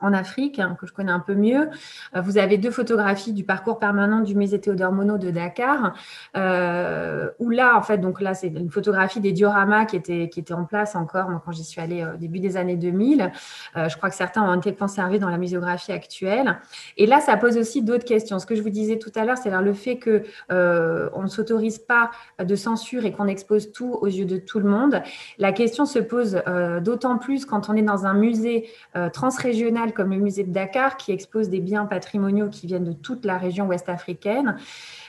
[0.00, 1.70] en Afrique, hein, que je connais un peu mieux.
[2.14, 5.94] Euh, vous avez deux photographies du parcours permanent du musée Théodore Monod de Dakar,
[6.36, 10.40] euh, où là, en fait, donc là, c'est une photographie des dioramas qui étaient, qui
[10.40, 13.32] étaient en place encore quand j'y suis allée au début des années 2000.
[13.76, 16.58] Euh, je crois que certains ont été conservés dans la muséographie actuelle.
[16.96, 18.38] Et là, ça pose aussi d'autres questions.
[18.38, 21.78] Ce que je vous disais tout à l'heure, c'est le fait que on ne s'autorise
[21.78, 25.02] pas de censure et qu'on expose tout aux yeux de tout le monde.
[25.38, 26.42] La question se pose
[26.82, 28.68] d'autant plus quand on est dans un musée
[29.12, 33.24] transrégional comme le musée de Dakar, qui expose des biens patrimoniaux qui viennent de toute
[33.24, 34.56] la région ouest africaine,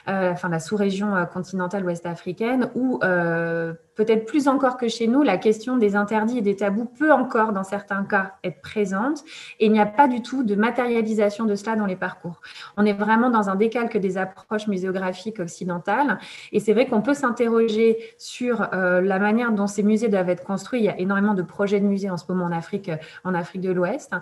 [0.08, 5.24] enfin la sous-région euh, continentale ouest africaine, où euh, peut-être plus encore que chez nous,
[5.24, 9.24] la question des interdits et des tabous peut encore, dans certains cas, être présente.
[9.58, 12.40] Et il n'y a pas du tout de matérialisation de cela dans les parcours.
[12.76, 16.18] On est vraiment dans un décalque des approches muséographiques occidentales.
[16.52, 20.44] Et c'est vrai qu'on peut s'interroger sur euh, la manière dont ces musées doivent être
[20.44, 20.80] construits.
[20.80, 22.92] Il y a énormément de projets de musées en ce moment en Afrique,
[23.24, 24.12] en Afrique de l'Ouest.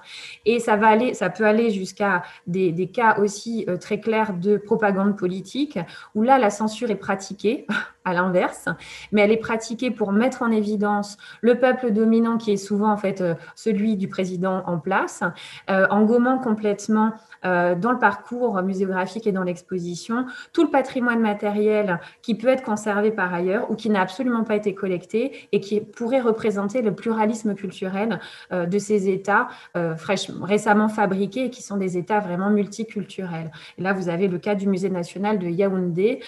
[0.46, 4.33] Et ça, va aller, ça peut aller jusqu'à des, des, cas aussi euh, très clairs
[4.33, 5.75] de propagande politique,
[6.14, 7.66] où là, la censure est pratiquée
[8.06, 8.68] à l'inverse,
[9.12, 12.96] mais elle est pratiquée pour mettre en évidence le peuple dominant qui est souvent en
[12.96, 13.22] fait
[13.54, 15.22] celui du président en place,
[15.68, 22.36] en gommant complètement dans le parcours muséographique et dans l'exposition tout le patrimoine matériel qui
[22.36, 26.20] peut être conservé par ailleurs ou qui n'a absolument pas été collecté et qui pourrait
[26.20, 28.20] représenter le pluralisme culturel
[28.52, 33.50] de ces États récemment fabriqués et qui sont des États vraiment multiculturels.
[33.78, 36.20] Et là, vous avez le cas du Musée national de Yaoundé,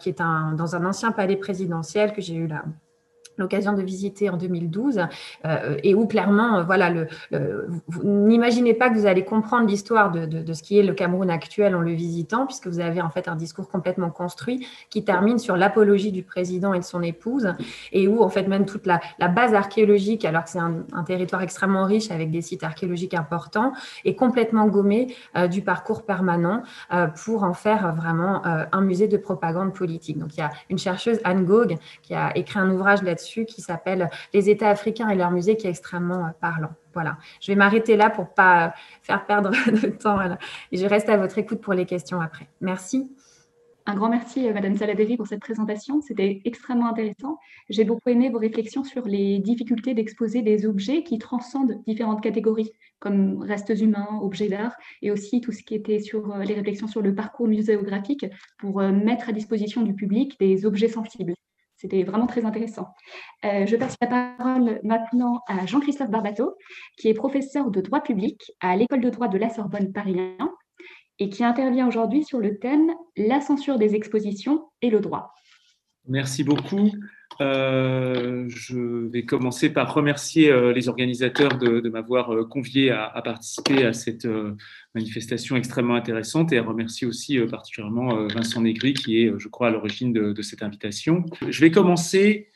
[0.00, 2.64] qui est un, dans un ancien palais présidentiel que j'ai eu là
[3.40, 5.00] l'occasion de visiter en 2012
[5.44, 7.08] euh, et où clairement, euh, voilà, le,
[8.04, 11.74] n'imaginez pas que vous allez comprendre l'histoire de, de, ce qui est le Cameroun actuel
[11.74, 15.56] en le visitant, puisque vous avez en fait un discours complètement construit qui termine sur
[15.56, 17.54] l'apologie du président et de son épouse
[17.92, 21.42] et où en fait même toute la, la base archéologique, alors que c'est un, territoire
[21.42, 23.72] extrêmement riche avec des sites archéologiques importants,
[24.04, 26.62] est complètement gommé euh, du parcours permanent
[27.24, 30.18] pour en faire vraiment un musée de propagande politique.
[30.18, 33.60] Donc il y a une chercheuse Anne Gogh qui a écrit un ouvrage là-dessus qui
[33.60, 36.70] s'appelle Les États africains et leur musée, qui est extrêmement euh, parlant.
[36.92, 40.18] Voilà, je vais m'arrêter là pour pas faire perdre de temps.
[40.72, 42.48] Et je reste à votre écoute pour les questions après.
[42.60, 43.08] Merci.
[43.86, 46.00] Un grand merci, euh, Madame Saladeri, pour cette présentation.
[46.00, 47.38] C'était extrêmement intéressant.
[47.70, 52.70] J'ai beaucoup aimé vos réflexions sur les difficultés d'exposer des objets qui transcendent différentes catégories,
[52.98, 56.88] comme restes humains, objets d'art, et aussi tout ce qui était sur euh, les réflexions
[56.88, 58.26] sur le parcours muséographique
[58.58, 61.34] pour mettre à disposition du public des objets sensibles.
[61.80, 62.88] C'était vraiment très intéressant.
[63.46, 66.54] Euh, je passe la parole maintenant à Jean-Christophe Barbato,
[66.98, 70.52] qui est professeur de droit public à l'école de droit de la Sorbonne Paris 1
[71.20, 75.32] et qui intervient aujourd'hui sur le thème La censure des expositions et le droit.
[76.06, 76.90] Merci beaucoup.
[77.40, 83.84] Euh, je vais commencer par remercier euh, les organisateurs de, m'avoir euh, convié à, participer
[83.84, 84.26] à cette
[84.94, 89.70] manifestation extrêmement intéressante et à remercier aussi particulièrement Vincent Négri qui est, je crois, à
[89.70, 91.24] l'origine de, cette invitation.
[91.48, 92.50] Je vais commencer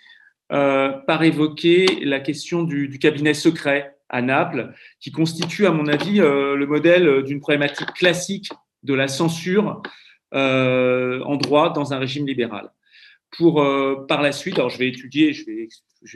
[0.49, 6.67] par évoquer la question du, cabinet secret à Naples, qui constitue, à mon avis, le
[6.67, 8.51] modèle d'une problématique classique
[8.83, 9.83] de la censure
[10.33, 12.71] en droit dans un régime libéral
[13.37, 15.44] pour euh, par la suite, alors je vais étudier, je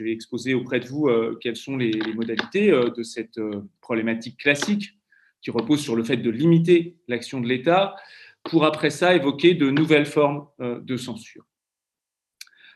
[0.03, 3.39] vais, exposer auprès de vous euh, quelles sont les, modalités euh, de cette
[3.81, 4.93] problématique classique
[5.41, 7.95] qui repose sur le fait de limiter l'action de l'État,
[8.43, 11.45] pour après ça évoquer de nouvelles formes de censure.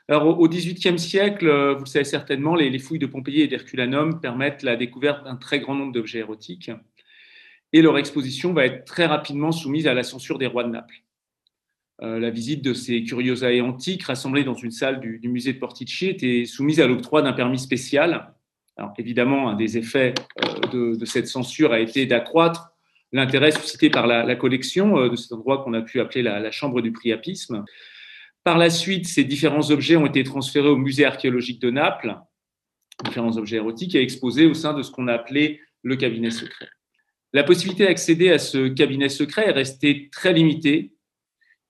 [0.08, 4.22] Alors, au XVIIIe siècle, vous le savez certainement, les, les fouilles de Pompéi et d'Herculanum
[4.22, 6.72] permettent la découverte d'un très grand nombre d'objets érotiques
[7.74, 11.04] et leur exposition va être très rapidement soumise à la censure des rois de Naples.
[12.04, 16.08] Euh, la visite de ces curiosæ antiques rassemblées dans une salle du, musée de Portici
[16.08, 18.34] était soumise à l'octroi d'un permis spécial.
[18.76, 20.14] Alors, évidemment, un des effets
[20.44, 22.72] euh, de, cette censure a été d'accroître
[23.14, 26.82] l'intérêt suscité par la, collection euh, de cet endroit qu'on a pu appeler la, chambre
[26.82, 27.64] du priapisme.
[28.44, 32.18] Par la suite, ces différents objets ont été transférés au musée archéologique de Naples,
[33.06, 36.68] différents objets érotiques, et exposés au sein de ce qu'on a appelé le cabinet secret.
[37.32, 40.94] La possibilité d'accéder à ce cabinet secret est restée très limitée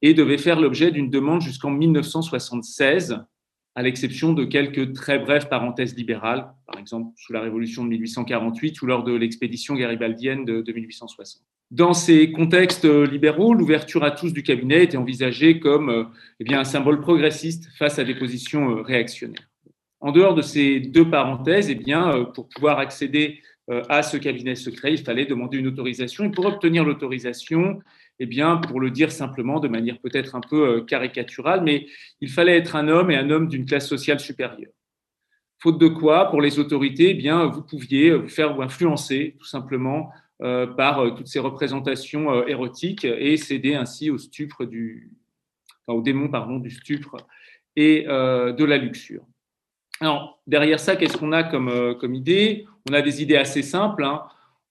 [0.04, 3.24] et devait faire l'objet d'une demande jusqu'en 1976,
[3.74, 8.82] à l'exception de quelques très brèves parenthèses libérales, par exemple sous la Révolution de 1848
[8.82, 11.42] ou lors de l'expédition garibaldienne de, 1860.
[11.72, 16.04] Dans ces contextes libéraux, l'ouverture à tous du cabinet était envisagée comme euh,
[16.39, 19.50] eh bien, un symbole progressiste face à des positions euh, réactionnaires.
[20.02, 23.42] En dehors de ces deux parenthèses, eh bien, euh, pour pouvoir accéder
[23.88, 26.26] à ce cabinet secret, il fallait demander une autorisation.
[26.26, 27.80] Et pour obtenir l'autorisation,
[28.24, 31.88] eh bien, pour le dire simplement, de manière peut-être un peu euh, caricaturale, mais
[32.22, 34.72] il fallait être un homme et un homme d'une classe sociale supérieure.
[35.62, 40.10] Faute de quoi, pour les autorités, eh bien, vous pouviez vous faire influencer tout simplement
[40.42, 45.12] euh, par euh, toutes ces représentations érotiques et céder ainsi au stupre du,
[45.88, 47.18] au démon pardon, du stupre
[47.76, 49.24] et de la luxure.
[50.00, 52.68] Alors, derrière ça, qu'est-ce qu'on a comme, comme idée?
[52.88, 54.04] On a des idées assez simples.
[54.04, 54.22] Hein.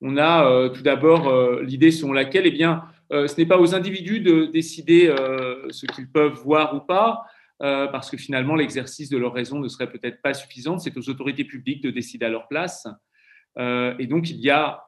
[0.00, 4.46] On a tout d'abord l'idée selon laquelle eh bien, ce n'est pas aux individus de
[4.46, 7.22] décider euh, ce qu'ils peuvent voir ou pas,
[7.62, 10.78] euh, parce que finalement l'exercice de leur raison ne serait peut-être pas suffisant.
[10.78, 12.86] C'est aux autorités publiques de décider à leur place.
[13.58, 14.84] et donc il y a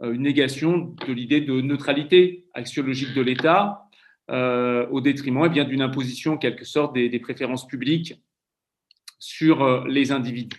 [0.00, 3.82] une négation de l'idée de neutralité axiologique de l'État
[4.28, 8.14] au détriment eh d'une imposition en quelque sorte des, préférences publiques
[9.18, 10.56] sur les individus.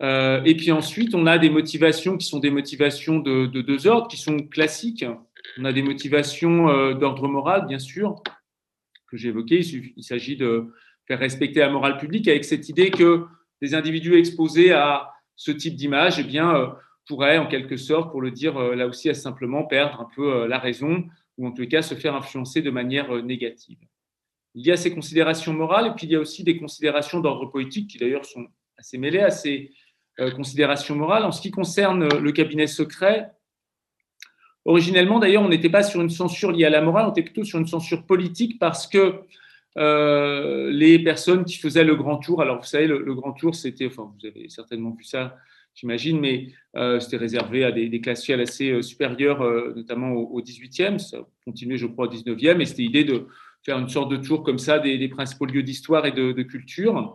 [0.00, 4.16] et puis ensuite, on a des motivations qui sont des motivations de deux ordres, qui
[4.16, 5.04] sont classiques,
[5.58, 8.22] on a des motivations euh, d'ordre moral, bien sûr,
[9.08, 9.60] que j'ai évoquées.
[9.96, 10.72] Il s'agit de
[11.06, 13.26] faire respecter la morale publique avec cette idée que
[13.60, 16.68] des individus exposés à ce type d'image eh bien, euh,
[17.06, 20.58] pourraient, en quelque sorte, pour le dire euh, là aussi, simplement perdre un peu la
[20.58, 21.04] raison
[21.38, 23.78] ou en tout cas se faire influencer de manière négative.
[24.54, 27.46] il y a ces considérations morales et puis il y a aussi des considérations d'ordre
[27.46, 29.72] politique qui d'ailleurs sont assez mêlées à ces
[30.36, 31.24] considérations morales.
[31.24, 33.32] En ce qui concerne le cabinet secret,
[34.64, 37.44] originellement d'ailleurs, on n'était pas sur une censure liée à la morale, on était plutôt
[37.44, 39.22] sur une censure politique parce que
[39.78, 42.42] euh, les personnes qui faisaient le grand tour.
[42.42, 45.36] Alors, vous savez, le, grand tour, c'était, enfin, vous avez certainement vu ça,
[45.74, 49.42] j'imagine, mais euh, c'était réservé à des, des, classes sociales assez euh, supérieures,
[49.74, 50.98] notamment au, 18e.
[50.98, 52.60] Ça continuait, je crois, au 19e.
[52.60, 53.26] Et c'était l'idée de
[53.62, 57.14] faire une sorte de tour comme ça des, principaux lieux d'histoire et de, culture.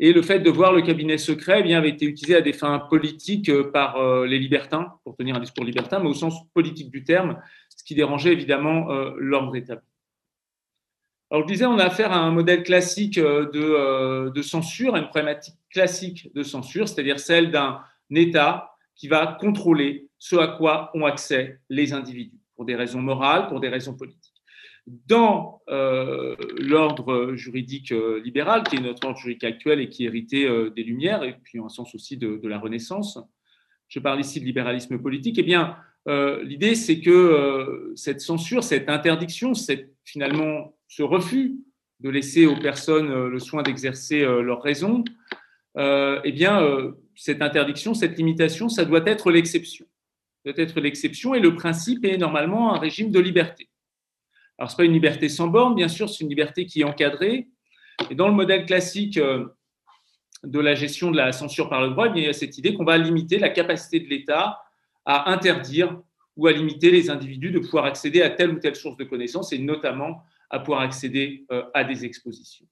[0.00, 2.78] Et le fait de voir le cabinet secret eh avait été utilisé à des fins
[2.78, 7.36] politiques par les libertins, pour tenir un discours libertin, mais au sens politique du terme,
[7.76, 9.82] ce qui dérangeait évidemment l'ordre établi.
[11.30, 14.98] Alors, je disais, on a affaire à un modèle classique euh, euh, de, censure, à
[14.98, 20.90] une problématique classique de censure, c'est-à-dire celle d'un État qui va contrôler ce à quoi
[20.94, 24.37] ont accès les individus, pour des raisons morales, pour des raisons politiques.
[25.06, 27.92] Dans euh, l'ordre juridique
[28.24, 31.60] libéral, qui est notre ordre juridique actuel et qui est hérité des Lumières, et puis
[31.60, 33.18] en sens aussi de, la Renaissance,
[33.88, 35.76] je parle ici de libéralisme politique, eh bien,
[36.42, 41.56] l'idée, c'est que cette censure, cette interdiction, cette finalement ce refus
[42.00, 45.04] de laisser aux personnes euh, le soin d'exercer euh, leur raison,
[45.76, 46.60] euh, eh bien,
[47.14, 49.86] cette interdiction, cette limitation, ça doit être l'exception.
[50.44, 53.68] doit être l'exception et le principe est normalement un régime de liberté.
[54.58, 56.84] Alors, ce n'est pas une liberté sans borne, bien sûr, c'est une liberté qui est
[56.84, 57.48] encadrée.
[58.10, 59.18] Et dans le modèle classique
[60.44, 62.74] de la gestion de la censure par le droit, eh il y a cette idée
[62.74, 64.60] qu'on va limiter la capacité de l'État
[65.04, 66.00] à interdire
[66.36, 69.52] ou à limiter les individus de pouvoir accéder à telle ou telle source de connaissances,
[69.52, 72.66] et notamment à pouvoir accéder euh, à des expositions.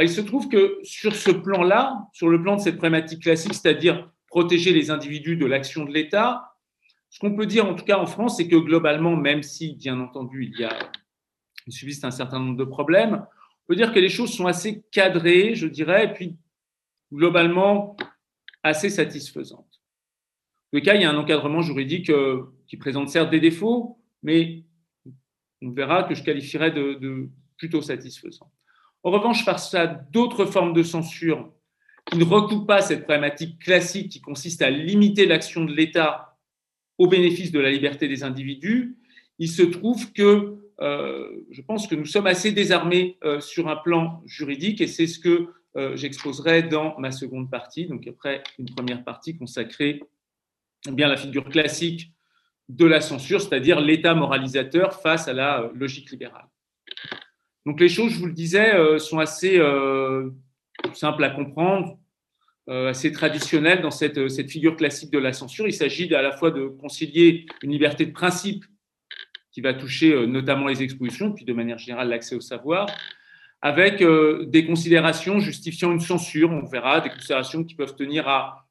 [0.00, 4.10] il se trouve que sur ce plan-là, sur le plan de cette problématique classique, c'est-à-dire
[4.26, 6.51] protéger les individus de l'action de l'État,
[7.12, 10.00] ce qu'on peut dire en tout cas en France, c'est que globalement, même si bien
[10.00, 10.76] entendu il y a
[11.68, 15.54] subsiste un certain nombre de problèmes, on peut dire que les choses sont assez cadrées,
[15.54, 16.36] je dirais, et puis
[17.12, 17.96] globalement
[18.62, 19.82] assez satisfaisantes.
[20.72, 23.98] En tout cas, il y a un encadrement juridique euh, qui présente certes des défauts,
[24.22, 24.64] mais
[25.60, 28.50] on verra que je qualifierais de, plutôt satisfaisant.
[29.02, 31.52] En revanche, face à d'autres formes de censure
[32.06, 36.31] qui ne recoupent pas cette problématique classique qui consiste à limiter l'action de l'État
[37.02, 38.96] au bénéfice de la liberté des individus,
[39.40, 43.74] il se trouve que euh, je pense que nous sommes assez désarmés euh, sur un
[43.74, 48.66] plan juridique et c'est ce que euh, j'exposerai dans ma seconde partie, donc après une
[48.66, 50.00] première partie consacrée
[50.92, 52.12] bien, la figure classique
[52.68, 56.46] de la censure, c'est-à-dire l'État moralisateur face à la logique libérale.
[57.66, 59.60] Donc les choses, je vous le disais, sont assez
[60.94, 61.98] simples à comprendre,
[62.68, 65.66] assez traditionnelles dans cette, cette, figure classique de la censure.
[65.66, 68.64] Il s'agit à la fois de concilier une liberté de principe
[69.50, 72.86] qui va toucher notamment les expositions, puis de manière générale l'accès au savoir,
[73.60, 78.68] avec des considérations justifiant une censure, on verra, des considérations qui peuvent tenir à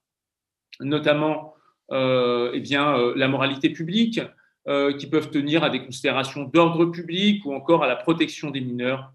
[0.80, 1.54] notamment
[1.92, 4.22] euh, eh bien, euh, la moralité publique,
[4.68, 8.62] euh, qui peuvent tenir à des considérations d'ordre public ou encore à la protection des
[8.62, 9.12] mineurs.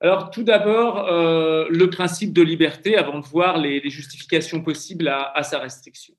[0.00, 5.58] Alors, tout d'abord, le principe de liberté, avant de voir les, justifications possibles à, sa
[5.58, 6.14] restriction.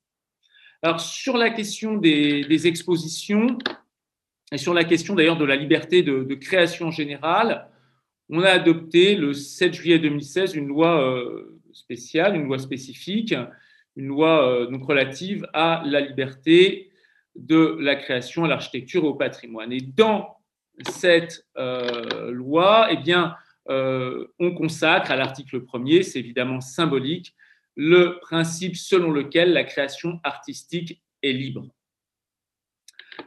[0.81, 3.57] Alors, sur la question des, expositions,
[4.51, 7.69] et sur la question d'ailleurs de la liberté de, création générale,
[8.29, 11.21] on a adopté le 7 juillet 2016 une loi
[11.75, 13.35] spéciale, une loi spécifique,
[13.95, 16.91] une loi euh, donc relative à la liberté
[17.35, 19.71] de la création, à l'architecture et au patrimoine.
[19.71, 20.37] Et dans
[20.89, 23.31] cette euh, loi, eh bien, euh,
[23.67, 27.35] on consacre à l'article 1er, c'est évidemment symbolique,
[27.75, 31.67] le principe selon lequel la création artistique est libre.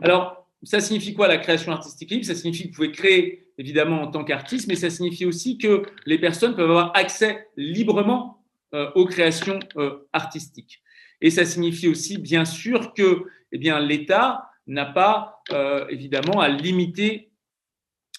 [0.00, 2.24] Alors, ça signifie quoi la création artistique libre?
[2.24, 5.82] Ça signifie que vous pouvez créer évidemment en tant qu'artiste, mais ça signifie aussi que
[6.06, 10.82] les personnes peuvent avoir accès librement euh, aux créations euh, artistiques.
[11.20, 17.27] Et ça signifie aussi, bien sûr, que eh l'État n'a pas, euh, évidemment, à limiter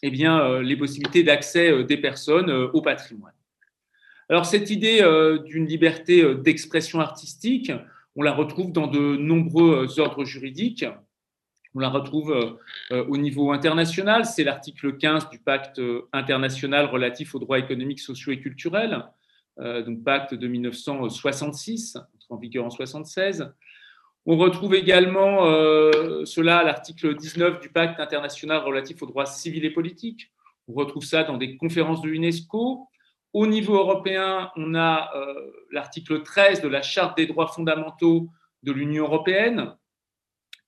[0.01, 3.33] eh bien, les possibilités d'accès des personnes au patrimoine.
[4.29, 5.01] Alors, cette idée
[5.45, 7.71] d'une liberté d'expression artistique,
[8.15, 10.85] on la retrouve dans de nombreux ordres juridiques.
[11.75, 12.57] On la retrouve
[12.91, 15.81] au niveau international, c'est l'article 15 du pacte
[16.13, 19.03] international relatif aux droits économiques, sociaux et culturels.
[19.59, 21.97] Euh, donc pacte de 1966,
[22.29, 23.51] en vigueur en 76.
[24.25, 29.65] On retrouve également euh, cela à l'article 19 du pacte international relatif aux droits civils
[29.65, 30.32] et politiques.
[30.67, 32.88] On retrouve ça dans des conférences de l'UNESCO.
[33.34, 35.34] Au niveau européen, on a euh,
[35.71, 38.29] l'article 13 de la Charte des droits fondamentaux
[38.63, 39.75] de l'Union européenne,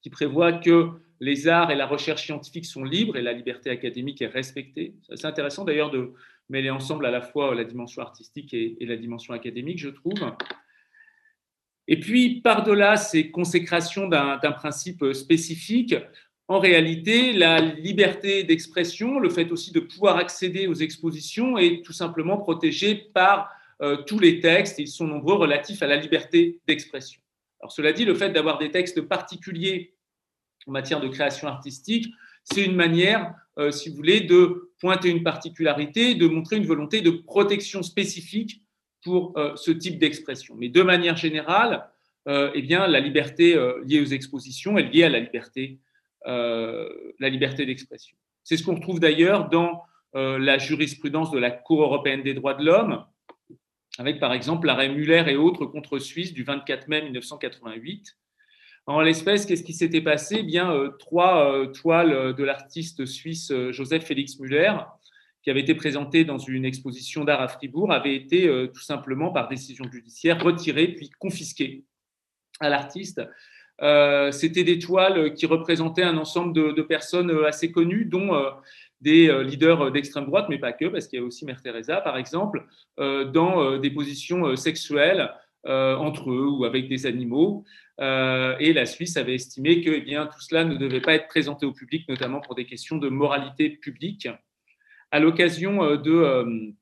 [0.01, 4.21] qui prévoit que les arts et la recherche scientifique sont libres et la liberté académique
[4.21, 4.95] est respectée.
[5.03, 6.13] C'est intéressant d'ailleurs de
[6.49, 10.19] mêler ensemble à la fois la dimension artistique et, la dimension académique, je trouve.
[11.91, 15.93] Et puis, par-delà ces consécrations d'un principe spécifique,
[16.47, 21.91] en réalité, la liberté d'expression, le fait aussi de pouvoir accéder aux expositions est tout
[21.91, 23.49] simplement protégé par
[23.81, 27.19] euh, tous les textes, ils sont nombreux, relatifs à la liberté d'expression.
[27.59, 29.93] Alors, cela dit, le fait d'avoir des textes particuliers
[30.67, 32.07] en matière de création artistique,
[32.45, 37.01] c'est une manière, euh, si vous voulez, de pointer une particularité, de montrer une volonté
[37.01, 38.61] de protection spécifique
[39.03, 40.55] pour euh, ce type d'expression.
[40.57, 41.87] Mais de manière générale,
[42.27, 45.79] eh bien, la liberté liée aux expositions est liée à la liberté
[46.27, 46.87] euh,
[47.19, 48.15] la liberté d'expression.
[48.43, 49.81] C'est ce qu'on retrouve d'ailleurs dans
[50.15, 53.03] euh, la jurisprudence de la Cour européenne des droits de l'homme,
[53.97, 58.17] avec par exemple l'arrêt Muller et autres contre Suisse du 24 mai 1988.
[58.85, 60.37] En l'espèce, qu'est-ce qui s'était passé?
[60.39, 64.73] Eh Bien, euh, trois toiles de l'artiste suisse Joseph Félix Muller,
[65.43, 69.47] qui avaient été présentées dans une exposition d'art à Fribourg, avaient été tout simplement, par
[69.47, 71.83] décision judiciaire, retirées puis confisquées
[72.59, 73.21] à l'artiste
[73.81, 78.49] euh, c'était des toiles qui représentaient un ensemble de, personnes euh, assez connues, dont euh,
[78.99, 82.17] des leaders d'extrême droite, mais pas que, parce qu'il y a aussi Mère Teresa, par
[82.17, 82.67] exemple,
[82.99, 85.33] dans des positions sexuelles
[85.65, 87.65] entre eux ou avec des animaux.
[87.97, 91.65] et la Suisse avait estimé que eh bien, tout cela ne devait pas être présenté
[91.65, 94.27] au public, notamment pour des questions de moralité publique.
[95.11, 96.73] À l'occasion de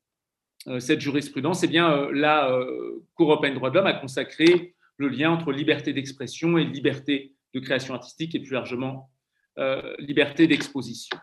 [0.80, 2.50] cette jurisprudence, eh bien, la
[3.16, 7.34] Cour européenne des droits de l'homme a consacré le lien entre liberté d'expression et liberté
[7.54, 9.10] de création artistique et plus largement
[9.58, 11.18] euh, liberté d'exposition.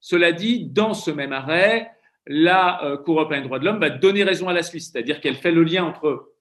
[0.00, 1.90] Cela dit, dans ce même arrêt,
[2.26, 5.20] la euh, Cour européenne des droits de l'homme va donner raison à la Suisse, c'est-à-dire
[5.20, 6.32] qu'elle fait le lien entre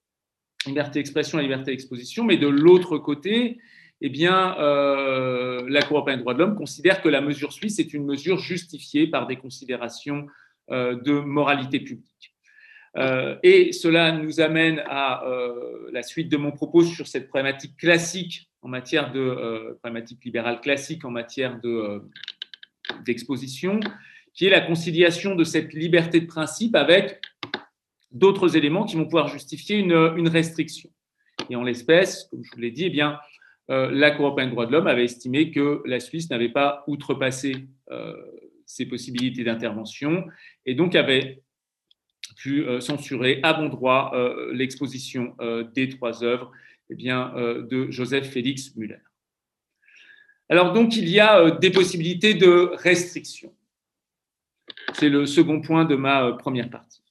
[0.65, 3.57] liberté d'expression et liberté d'exposition, mais de l'autre côté,
[4.01, 7.79] eh bien, euh, la Cour européenne des droits de l'homme considère que la mesure suisse
[7.79, 10.27] est une mesure justifiée par des considérations
[10.69, 12.35] de moralité publique.
[12.97, 17.77] Euh, et cela nous amène à euh, la suite de mon propos sur cette problématique
[17.77, 22.01] classique en matière de euh, problématique libérale classique en matière de,
[23.05, 23.79] d'exposition,
[24.33, 27.21] qui est la conciliation de cette liberté de principe avec
[28.11, 30.89] d'autres éléments qui vont pouvoir justifier une, une restriction.
[31.49, 33.19] Et en l'espèce, comme je vous l'ai dit, eh bien,
[33.69, 37.67] la Cour européenne des droits de l'homme avait estimé que la Suisse n'avait pas outrepassé
[38.65, 40.25] ses possibilités d'intervention
[40.65, 41.41] et donc avait
[42.35, 46.51] pu euh, censurer à bon droit euh, l'exposition euh, des trois œuvres
[46.89, 48.99] eh de Joseph Félix Muller.
[50.47, 53.53] Alors donc, il y a des possibilités de restriction.
[54.93, 57.03] C'est le second point de ma première partie.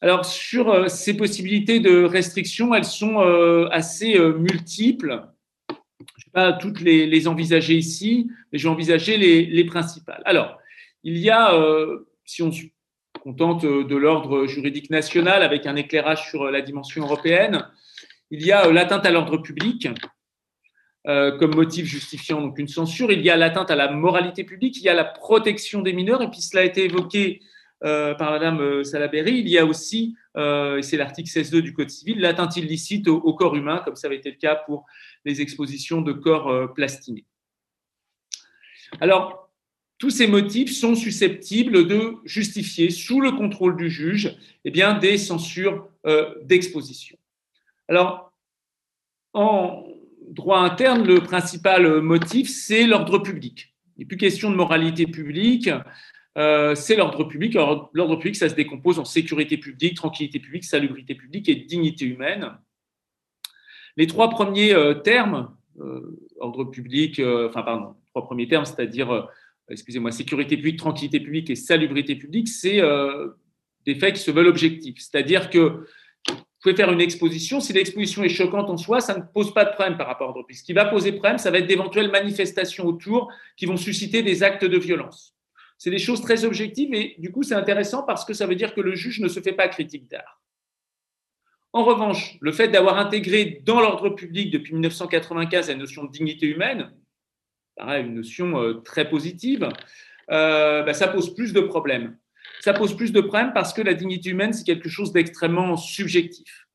[0.00, 3.18] Alors, sur ces possibilités de restriction, elles sont
[3.70, 5.26] assez multiples.
[6.60, 10.22] Toutes les, envisager ici, mais je vais envisager les, les principales.
[10.26, 10.58] Alors,
[11.02, 11.52] il y a,
[12.24, 12.50] si on
[13.26, 17.66] contente euh, de l'ordre juridique national avec un éclairage sur euh, la dimension européenne.
[18.30, 19.88] Il y a euh, l'atteinte à l'ordre public
[21.38, 23.12] comme motif justifiant donc une censure.
[23.12, 24.76] Il y a l'atteinte à la moralité publique.
[24.78, 26.20] Il y a la protection des mineurs.
[26.20, 27.42] Et puis cela a été évoqué
[27.80, 29.38] par Madame Salaberry.
[29.38, 33.56] Il y a aussi, et c'est l'article 16.2 du Code civil, l'atteinte illicite au, corps
[33.56, 34.84] humain, comme ça avait été le cas pour
[35.24, 37.24] les expositions de corps plastinés.
[39.00, 39.46] Alors,
[39.98, 45.16] tous ces motifs sont susceptibles de justifier, sous le contrôle du juge, eh bien, des
[45.16, 47.16] censures euh, d'exposition.
[47.88, 48.32] Alors,
[49.32, 49.86] en
[50.28, 53.74] droit interne, le principal motif, c'est l'ordre public.
[53.96, 55.70] Il n'est plus question de moralité publique,
[56.36, 57.54] euh, c'est l'ordre public.
[57.54, 62.52] l'ordre public, ça se décompose en sécurité publique, tranquillité publique, salubrité publique et dignité humaine.
[63.96, 65.56] Les trois premiers euh, termes,
[66.40, 69.28] ordre public, enfin, pardon, trois premiers termes, c'est-à-dire
[69.70, 73.28] excusez-moi, sécurité publique, tranquillité publique et salubrité publique, c'est euh,
[73.84, 74.98] des faits qui se veulent objectifs.
[74.98, 75.86] C'est-à-dire que
[76.28, 79.64] vous pouvez faire une exposition, si l'exposition est choquante en soi, ça ne pose pas
[79.64, 82.10] de problème par rapport à l'ordre Ce qui va poser problème, ça va être d'éventuelles
[82.10, 85.35] manifestations autour qui vont susciter des actes de violence.
[85.78, 88.74] C'est des choses très objectives et du coup, c'est intéressant parce que ça veut dire
[88.74, 90.40] que le juge ne se fait pas critique d'art.
[91.72, 96.46] En revanche, le fait d'avoir intégré dans l'ordre public depuis 1995 la notion de dignité
[96.46, 96.90] humaine,
[97.78, 99.68] une notion euh, très positive,
[100.30, 102.16] euh, bah, ça pose plus de problèmes.
[102.60, 106.66] Ça pose plus de problèmes parce que la dignité humaine, c'est quelque chose d'extrêmement subjectif.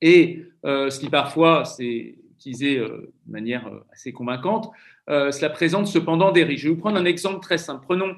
[0.00, 4.72] Et euh, ce qui parfois, c'est utilisé de manière assez convaincante,
[5.08, 6.62] cela présente cependant des risques.
[6.62, 7.84] Je vais vous prendre un exemple très simple.
[7.84, 8.14] Prenons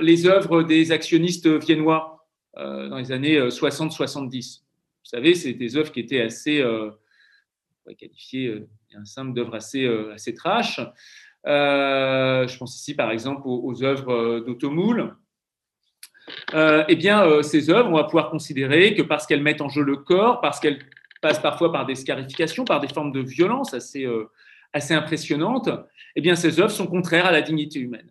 [0.00, 4.60] les œuvres des actionnistes viennois dans les années 60-70.
[4.60, 4.64] Vous
[5.04, 6.64] savez, c'est des œuvres qui étaient assez
[7.98, 10.80] qualifiées un simple d'œuvre assez, euh, assez trash.
[11.44, 15.16] je pense ici par exemple aux, œuvres d'Automoule,
[16.54, 19.96] eh bien, ces œuvres, on va pouvoir considérer que parce qu'elles mettent en jeu le
[19.96, 20.80] corps, parce qu'elles
[21.20, 24.06] passent parfois par des scarifications, par des formes de violence assez,
[24.72, 25.68] assez impressionnantes,
[26.16, 28.10] eh bien, ces œuvres sont contraires à la dignité humaine.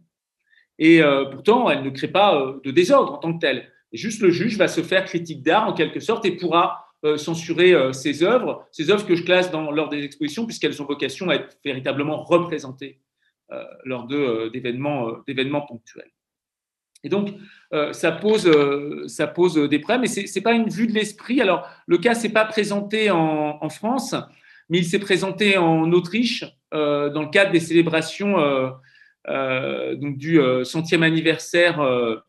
[0.78, 1.02] Et
[1.32, 3.70] pourtant, elles ne créent pas de désordre en tant que telles.
[3.92, 7.74] Juste le juge va se faire critique d'art en quelque sorte et pourra euh, censurer
[7.74, 11.30] euh, ces œuvres, ces œuvres que je classe dans, lors des expositions puisqu'elles ont vocation
[11.30, 13.00] à être véritablement représentées
[13.52, 16.12] euh, lors d'événements ponctuels.
[17.06, 17.30] Et donc,
[17.94, 18.52] ça, pose,
[19.08, 21.40] ça pose des problèmes, mais ce n'est pas une vue de l'esprit.
[21.40, 24.16] Alors, le cas ne s'est pas présenté en, France,
[24.70, 28.36] mais il s'est présenté en Autriche dans le cadre des célébrations
[29.26, 32.22] donc du centième anniversaire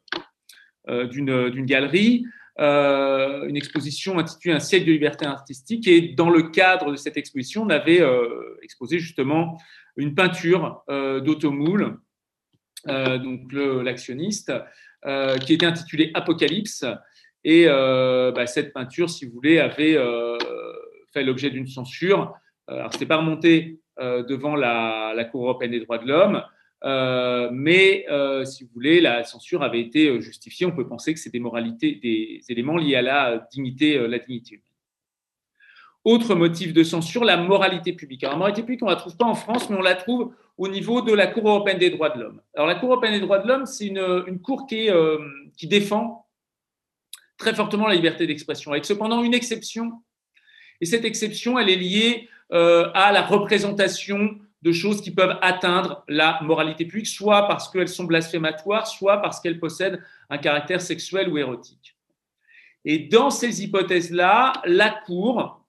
[0.88, 2.24] euh, d'une galerie,
[2.58, 5.86] euh, une exposition intitulée Un siècle de liberté artistique.
[5.86, 9.58] Et dans le cadre de cette exposition, on avait euh, exposé justement
[9.96, 11.98] une peinture d'Automoule,
[12.86, 14.52] donc l'actionniste,
[15.42, 16.86] qui était intitulée Apocalypse.
[17.44, 19.98] Et bah, cette peinture, si vous voulez, avait
[21.12, 22.34] fait l'objet d'une censure.
[22.66, 26.42] Alors, ce n'était pas remonté devant la, Cour européenne des droits de l'homme,
[26.84, 30.66] euh, mais euh, si vous voulez, la censure avait été euh, justifiée.
[30.66, 34.54] On peut penser que c'est des moralités, des éléments liés à la dignité, la dignité
[34.54, 34.64] humaine.
[36.04, 38.24] Autre motif de censure, la moralité publique.
[38.24, 40.32] Alors, la moralité publique, on ne la trouve pas en France, mais on la trouve
[40.56, 42.40] au niveau de la Cour européenne des droits de l'homme.
[42.54, 46.26] Alors, la Cour européenne des droits de l'homme, c'est une, cour qui défend
[47.36, 49.92] très fortement la liberté d'expression, avec cependant une exception.
[50.80, 56.40] Et cette exception, elle est liée à la représentation de choses qui peuvent atteindre la
[56.42, 61.38] moralité publique, soit parce qu'elles sont blasphématoires, soit parce qu'elles possèdent un caractère sexuel ou
[61.38, 61.96] érotique.
[62.84, 65.64] Et dans ces hypothèses-là, la Cour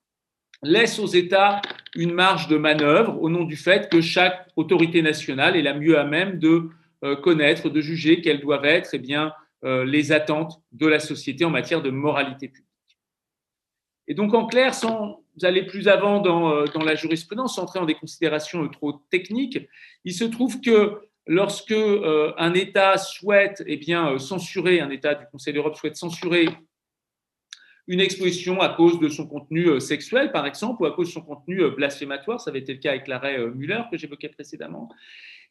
[0.63, 1.61] laisse aux États
[1.95, 5.97] une marge de manœuvre au nom du fait que chaque autorité nationale est la mieux
[5.97, 6.69] à même de
[7.03, 9.33] euh, connaître, de juger quelles doivent être eh bien,
[9.65, 12.70] euh, les attentes de la société en matière de moralité publique.
[14.07, 17.79] Et donc, en clair, sans aller plus avant dans, euh, dans la jurisprudence, sans entrer
[17.79, 19.59] dans des considérations trop techniques,
[20.05, 25.15] il se trouve que lorsque euh, un État souhaite eh bien, euh, censurer, un État
[25.15, 26.49] du Conseil d'Europe souhaite censurer
[27.87, 31.21] une exposition à cause de son contenu sexuel, par exemple, ou à cause de son
[31.21, 34.87] contenu blasphématoire, ça avait été le cas avec l'arrêt Muller que j'évoquais précédemment,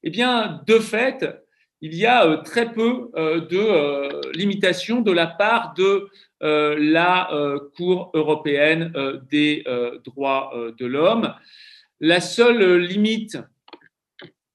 [0.04, 1.26] eh bien, de fait,
[1.80, 6.10] il y a très peu de limitations de la part de
[6.42, 9.64] euh, la euh, Cour européenne euh, des
[10.04, 11.34] droits de l'homme.
[12.00, 13.38] La seule limite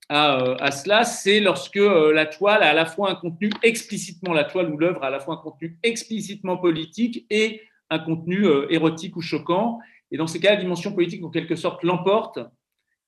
[0.10, 4.72] à, cela, c'est lorsque la toile a à la fois un contenu explicitement, la toile
[4.72, 9.22] ou l'œuvre a à la fois un contenu explicitement politique et un contenu érotique ou
[9.22, 9.80] choquant.
[10.12, 12.40] Et dans ces cas, la dimension politique, en quelque sorte, l'emporte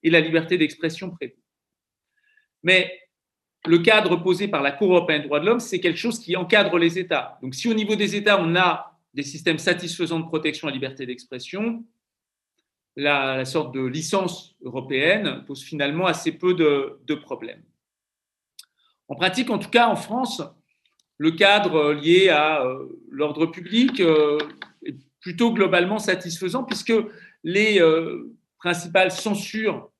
[0.01, 1.33] et la liberté d'expression prévaut.
[2.63, 2.91] Mais
[3.65, 6.35] le cadre posé par la Cour européenne des droits de l'homme, c'est quelque chose qui
[6.35, 7.37] encadre les États.
[7.41, 10.75] Donc si au niveau des États, on a des systèmes satisfaisants de protection à la
[10.75, 11.83] liberté d'expression,
[12.97, 17.63] la, sorte de licence européenne pose finalement assez peu de, problèmes.
[19.07, 20.41] En pratique, en tout cas en France,
[21.17, 24.37] le cadre lié à euh, l'ordre public euh,
[24.85, 26.93] est plutôt globalement satisfaisant puisque
[27.43, 29.91] les euh, principales censures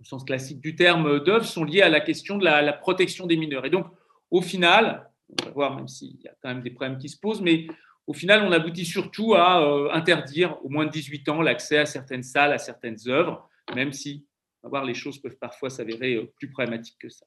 [0.00, 3.36] au sens classique du terme d'œuvre, sont liées à la question de la, protection des
[3.36, 3.64] mineurs.
[3.64, 3.86] Et donc,
[4.30, 7.18] au final, on va voir, même s'il y a quand même des problèmes qui se
[7.18, 7.66] posent, mais
[8.06, 11.86] au final, on aboutit surtout à euh, interdire au moins de 18 ans l'accès à
[11.86, 14.26] certaines salles, à certaines œuvres, même si,
[14.62, 17.24] on va voir, les choses peuvent parfois s'avérer euh, plus problématiques que ça.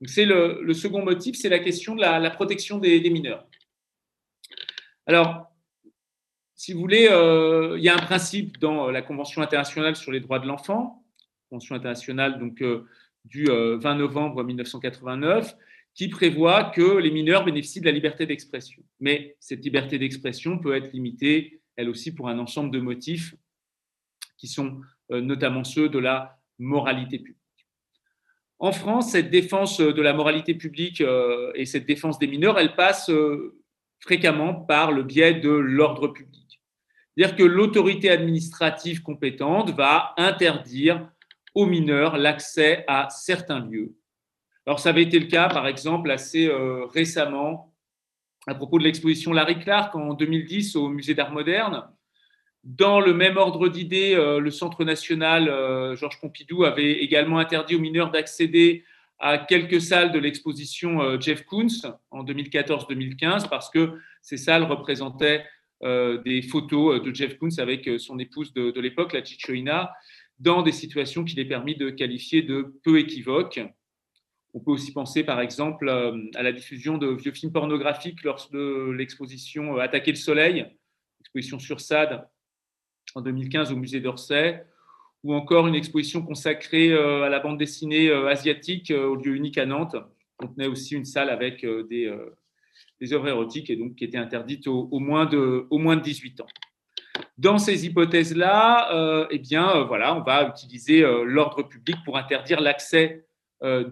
[0.00, 3.46] Donc, c'est le, second motif, c'est la question de la, protection des, mineurs.
[5.06, 5.46] Alors,
[6.54, 10.20] si vous voulez, euh, il y a un principe dans la Convention internationale sur les
[10.20, 11.01] droits de l'enfant,
[11.52, 12.86] Convention internationale donc, euh,
[13.26, 15.54] du 20 euh, novembre 1989,
[15.92, 18.82] qui prévoit que les mineurs bénéficient de la liberté d'expression.
[19.00, 23.34] Mais cette liberté d'expression peut être limitée, elle aussi, pour un ensemble de motifs
[24.38, 24.80] qui sont
[25.10, 27.36] euh, notamment ceux de la moralité publique.
[28.58, 31.02] En France, cette défense de la moralité publique
[31.56, 33.10] et cette défense des mineurs, elle passe
[33.98, 36.62] fréquemment par le biais de l'ordre public.
[37.16, 41.11] C'est-à-dire que l'autorité administrative compétente va interdire
[41.54, 43.94] aux mineurs l'accès à certains lieux.
[44.66, 47.74] Alors, ça avait été le cas, par exemple, assez euh, récemment,
[48.46, 51.88] à propos de l'exposition Larry Clark en 2010 au Musée d'Art moderne.
[52.62, 57.74] Dans le même ordre d'idées, euh, le Centre national euh, Georges Pompidou avait également interdit
[57.74, 58.84] aux mineurs d'accéder
[59.18, 61.68] à quelques salles de l'exposition Jeff Koons
[62.10, 65.44] en 2014-2015 parce que ces salles représentaient
[65.80, 69.92] des photos de Jeff Koons avec son épouse de, l'époque, la Chichoina,
[70.42, 73.60] dans des situations qu'il est permis de qualifier de peu équivoques.
[74.54, 78.90] On peut aussi penser, par exemple, à la diffusion de vieux films pornographiques lors de
[78.90, 80.66] l'exposition Attaquer le Soleil,
[81.20, 82.28] exposition sur SAD
[83.14, 84.64] en 2015 au musée d'Orsay,
[85.22, 89.96] ou encore une exposition consacrée à la bande dessinée asiatique au lieu unique à Nantes.
[90.40, 92.10] On tenait aussi une salle avec des,
[93.12, 94.10] œuvres érotiques et donc qui
[95.00, 96.48] moins, de, au moins de 18 ans.
[97.38, 102.18] Dans ces hypothèses-là, euh, eh bien, euh, voilà, on va utiliser euh, l'ordre public pour
[102.18, 103.26] interdire l'accès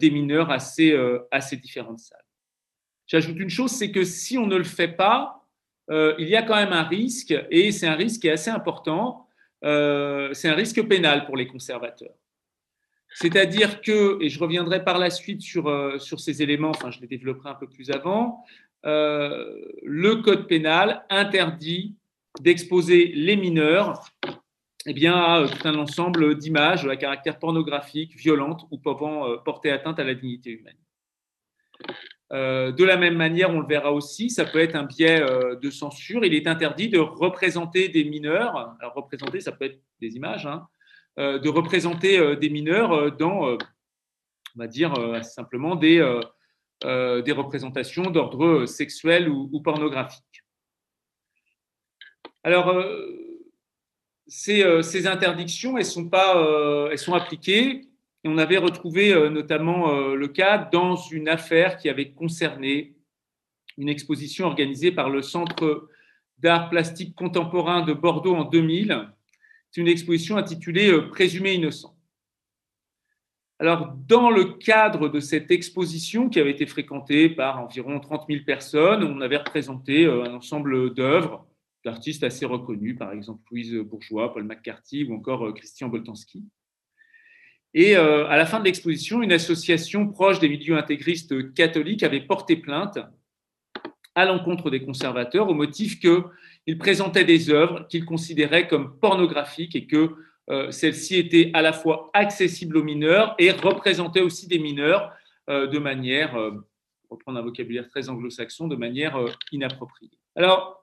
[0.01, 2.25] des mineurs à ces, différentes salles.
[3.07, 5.47] J'ajoute une chose, c'est que si on ne le fait pas,
[5.89, 9.29] il y a quand même un risque, et c'est un risque qui est assez important,
[9.63, 12.17] c'est un risque pénal pour les conservateurs.
[13.15, 17.07] C'est-à-dire que, et je reviendrai par la suite sur, sur ces éléments, enfin je les
[17.07, 18.45] développerai un peu plus avant,
[18.83, 21.95] le code pénal interdit
[22.41, 24.05] d'exposer les mineurs
[24.87, 29.71] eh bien, à tout un ensemble d'images à caractère pornographique, violentes ou pouvant euh, porter
[29.71, 30.79] atteinte à la dignité humaine.
[32.33, 35.57] Euh, de la même manière, on le verra aussi, ça peut être un biais euh,
[35.57, 36.25] de censure.
[36.25, 40.67] Il est interdit de représenter des mineurs, alors représenter, ça peut être des images, hein,
[41.19, 43.59] de représenter des mineurs dans, on
[44.57, 46.01] va dire simplement, des
[46.83, 50.30] représentations d'ordre sexuel ou pornographique.
[52.43, 53.43] Alors, euh,
[54.49, 57.83] euh, ces, interdictions, elles sont, pas, euh, elles sont appliquées.
[58.23, 62.95] Et on avait retrouvé notamment le cas dans une affaire qui avait concerné
[63.79, 65.89] une exposition organisée par le Centre
[66.37, 69.09] d'art plastique contemporain de Bordeaux en 2000.
[69.71, 71.97] C'est une exposition intitulée Présumé innocent.
[73.59, 78.45] Alors, dans le cadre de cette exposition qui avait été fréquentée par environ 30 000
[78.45, 81.50] personnes, on avait représenté un ensemble d'œuvres
[81.85, 86.45] d'artistes assez reconnus, par exemple Louise Bourgeois, Paul McCarthy ou encore euh, Christian Boltanski.
[87.73, 92.21] Et euh, à la fin de l'exposition, une association proche des milieux intégristes catholiques avait
[92.21, 92.99] porté plainte
[94.17, 99.87] à l'encontre des conservateurs au motif qu'ils présentaient des œuvres qu'ils considéraient comme pornographiques et
[99.87, 100.11] que
[100.51, 105.13] euh, celles-ci étaient à la fois accessibles aux mineurs et représentaient aussi des mineurs
[105.49, 109.19] de manière, pour reprendre un vocabulaire très anglo-saxon, de manière
[109.51, 110.13] inappropriée.
[110.37, 110.80] Alors,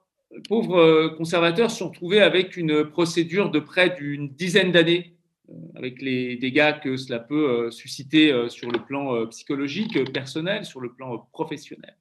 [0.48, 5.16] pauvres euh, conservateurs se sont retrouvés avec une procédure de près d'une dizaine d'années,
[5.50, 10.80] euh, avec les dégâts que cela peut euh, susciter sur le plan psychologique, personnel, sur
[10.80, 11.96] le plan professionnel.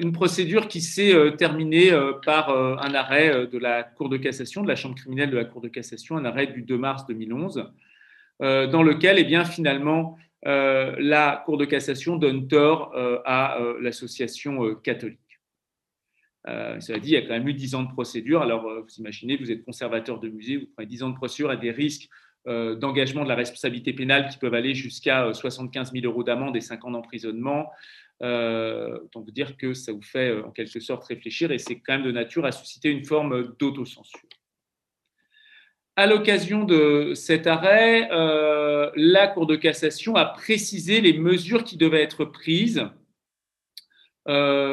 [0.00, 1.92] Une procédure qui s'est terminée
[2.26, 5.60] par un arrêt de la Cour de cassation, de la Chambre criminelle de la Cour
[5.60, 7.70] de cassation, un arrêt du 2 mars 2011,
[8.40, 12.92] dans lequel, eh bien, finalement, la Cour de cassation donne tort
[13.24, 15.29] à l'association catholique.
[16.48, 18.42] Euh, cela dit, il y a quand même eu 10 ans de procédure.
[18.42, 21.50] Alors, euh, vous imaginez, vous êtes conservateur de musée, vous prenez 10 ans de procédure
[21.50, 22.08] à des risques
[22.46, 26.62] euh, d'engagement de la responsabilité pénale qui peuvent aller jusqu'à 75 000 euros d'amende et
[26.62, 27.70] 5 ans d'emprisonnement.
[28.20, 32.04] autant vous dire que ça vous fait en quelque sorte réfléchir et c'est quand même
[32.04, 34.20] de nature à susciter une forme d'autocensure.
[35.96, 38.08] À l'occasion de cet arrêt,
[38.96, 42.88] la Cour de cassation a précisé les mesures qui devaient être prises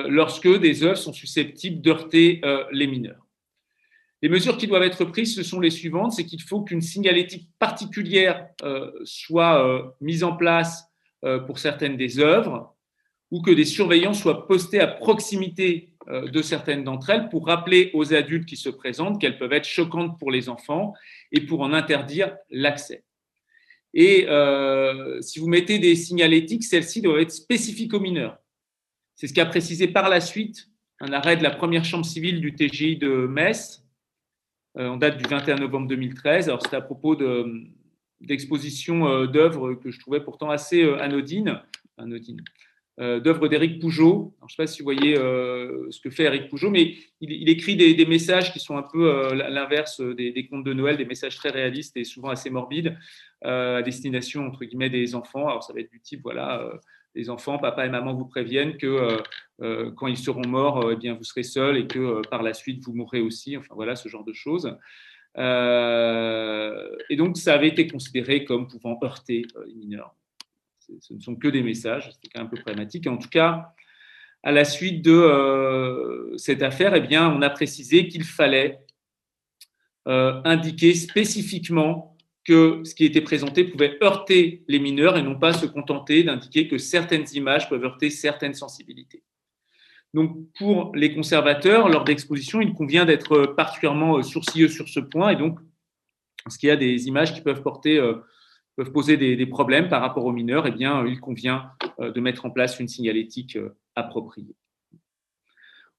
[0.08, 3.26] lorsque des œuvres sont susceptibles d'heurter euh, les mineurs.
[4.22, 7.49] Les mesures qui doivent être prises, ce sont les suivantes, c'est qu'il faut qu'une signalétique
[7.60, 10.86] particulière euh, soit mise en place
[11.47, 12.76] pour certaines des œuvres,
[13.32, 18.14] ou que des surveillants soient postés à proximité de certaines d'entre elles pour rappeler aux
[18.14, 20.93] adultes qui se présentent qu'elles peuvent être choquantes pour les enfants
[21.32, 23.03] et pour en interdire l'accès.
[23.93, 24.28] Et
[25.22, 28.38] si vous mettez des signalétiques, celles-ci doivent être spécifiques aux mineurs.
[29.18, 32.53] C'est ce qu'a précisé par la suite un arrêt de la première chambre civile du
[32.53, 33.84] TGI de Metz,
[34.78, 36.49] euh, en date du 21 novembre 2013.
[36.49, 37.18] Alors, c'était à propos
[38.22, 41.59] d'expositions euh, d'œuvres que je trouvais pourtant assez euh, anodines,
[41.97, 42.41] anodines
[42.99, 44.36] d'œuvres d'Éric Pougeot.
[44.39, 47.76] je ne sais pas si vous voyez ce que fait Éric Pougeot, mais il, écrit
[47.76, 51.51] des, messages qui sont un peu l'inverse des, des, contes de Noël, des messages très
[51.51, 52.97] réalistes et souvent assez morbides
[53.43, 55.47] à destination, entre guillemets, des enfants.
[55.47, 56.72] Alors, ça va être du type, voilà
[57.18, 59.18] les enfants, papa et maman vous préviennent que euh,
[59.61, 62.53] euh, quand ils seront morts, euh, eh bien, vous serez seul et que par la
[62.53, 63.57] suite, vous mourrez aussi.
[63.57, 64.68] Enfin, voilà, ce genre de choses.
[65.36, 70.15] et donc, ça avait été considéré comme pouvant heurter les mineurs.
[70.80, 73.07] Ce ne sont que des messages, c'est quand même un peu problématique.
[73.07, 73.74] En tout cas,
[74.43, 78.80] à la suite de cette affaire, eh bien, on a précisé qu'il fallait
[80.05, 82.16] indiquer spécifiquement
[82.48, 86.70] que ce qui était présenté pouvait heurter les mineurs et non pas se contenter d'indiquer
[86.70, 89.22] que certaines images peuvent heurter certaines sensibilités.
[90.14, 95.36] Donc, pour les conservateurs, lors d'exposition, il convient d'être particulièrement sourcilleux sur ce point et
[95.36, 95.60] donc
[96.45, 98.00] Parce qu'il y a des images qui peuvent porter
[98.78, 102.52] peuvent poser des, problèmes par rapport aux mineurs, eh bien, il convient de mettre en
[102.52, 103.58] place une signalétique
[103.95, 104.56] appropriée.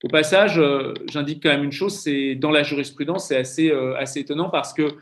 [0.04, 0.62] Au passage,
[1.10, 4.96] j'indique quand même une chose, c'est dans la jurisprudence, c'est assez, assez étonnant parce que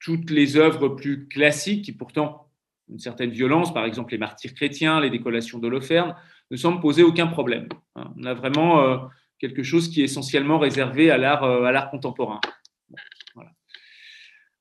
[0.00, 2.48] toutes les œuvres plus classiques, qui pourtant
[2.90, 6.14] une certaine violence, par exemple les martyrs chrétiens, les décollations d'Holoferne,
[6.50, 7.68] ne semblent poser aucun problème.
[7.96, 8.12] Hein.
[8.16, 8.98] On a vraiment euh,
[9.38, 12.40] quelque chose qui est essentiellement réservé à l'art, euh, contemporain.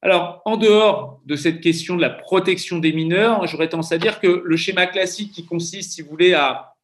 [0.01, 4.19] Alors, en dehors de cette question de la protection des mineurs, j'aurais tendance à dire
[4.19, 6.75] que le schéma classique qui consiste, si vous voulez, à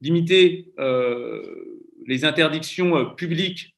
[0.00, 3.76] limiter euh, les interdictions publiques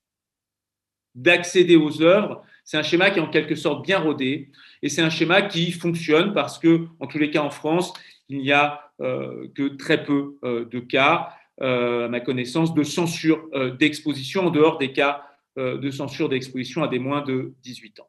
[1.15, 4.51] d'accéder aux œuvres, c'est un schéma qui est en quelque sorte bien rodé
[4.83, 7.93] et c'est un schéma qui fonctionne parce que, en tous les cas en France,
[8.29, 11.31] il n'y a euh, que très peu euh, de cas,
[11.63, 13.49] euh, à ma connaissance, de censure
[13.79, 15.25] d'exposition en dehors des cas
[15.57, 18.09] de censure d'exposition à des moins de 18 ans.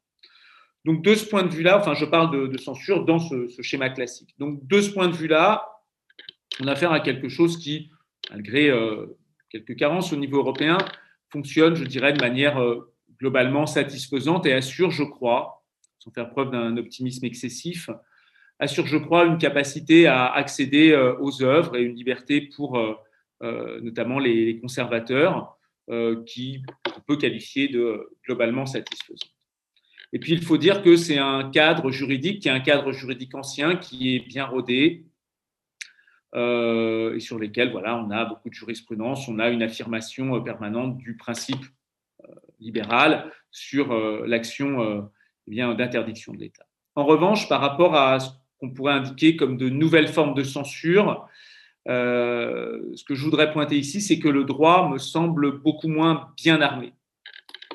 [0.85, 3.89] Donc, de ce point de vue-là, enfin, je parle de, censure dans ce, ce, schéma
[3.89, 4.35] classique.
[4.37, 5.67] Donc, de ce point de vue-là,
[6.61, 7.89] on a affaire à quelque chose qui,
[8.29, 8.71] malgré
[9.49, 10.77] quelques carences au niveau européen,
[11.29, 12.63] fonctionne, je dirais, de manière
[13.21, 15.63] globalement satisfaisante et assure, je crois,
[15.99, 17.91] sans faire preuve d'un optimisme excessif,
[18.59, 22.95] assure, je crois, une capacité à accéder euh, aux œuvres et une liberté pour euh,
[23.43, 25.57] euh, notamment les conservateurs,
[26.25, 26.63] qui
[26.95, 29.35] on peut qualifier de globalement satisfaisante.
[30.13, 33.35] Et puis, il faut dire que c'est un cadre juridique qui est un cadre juridique
[33.35, 35.05] ancien, qui est bien rodé,
[36.33, 41.17] et sur lesquels voilà, on a beaucoup de jurisprudence, on a une affirmation permanente du
[41.17, 41.65] principe
[42.61, 45.01] libérale sur euh, l'action euh,
[45.51, 46.65] eh d'interdiction de l'État.
[46.95, 51.27] En revanche, par rapport à ce qu'on pourrait indiquer comme de nouvelles formes de censure,
[51.87, 56.31] euh, ce que je voudrais pointer ici, c'est que le droit me semble beaucoup moins
[56.37, 56.93] bien armé.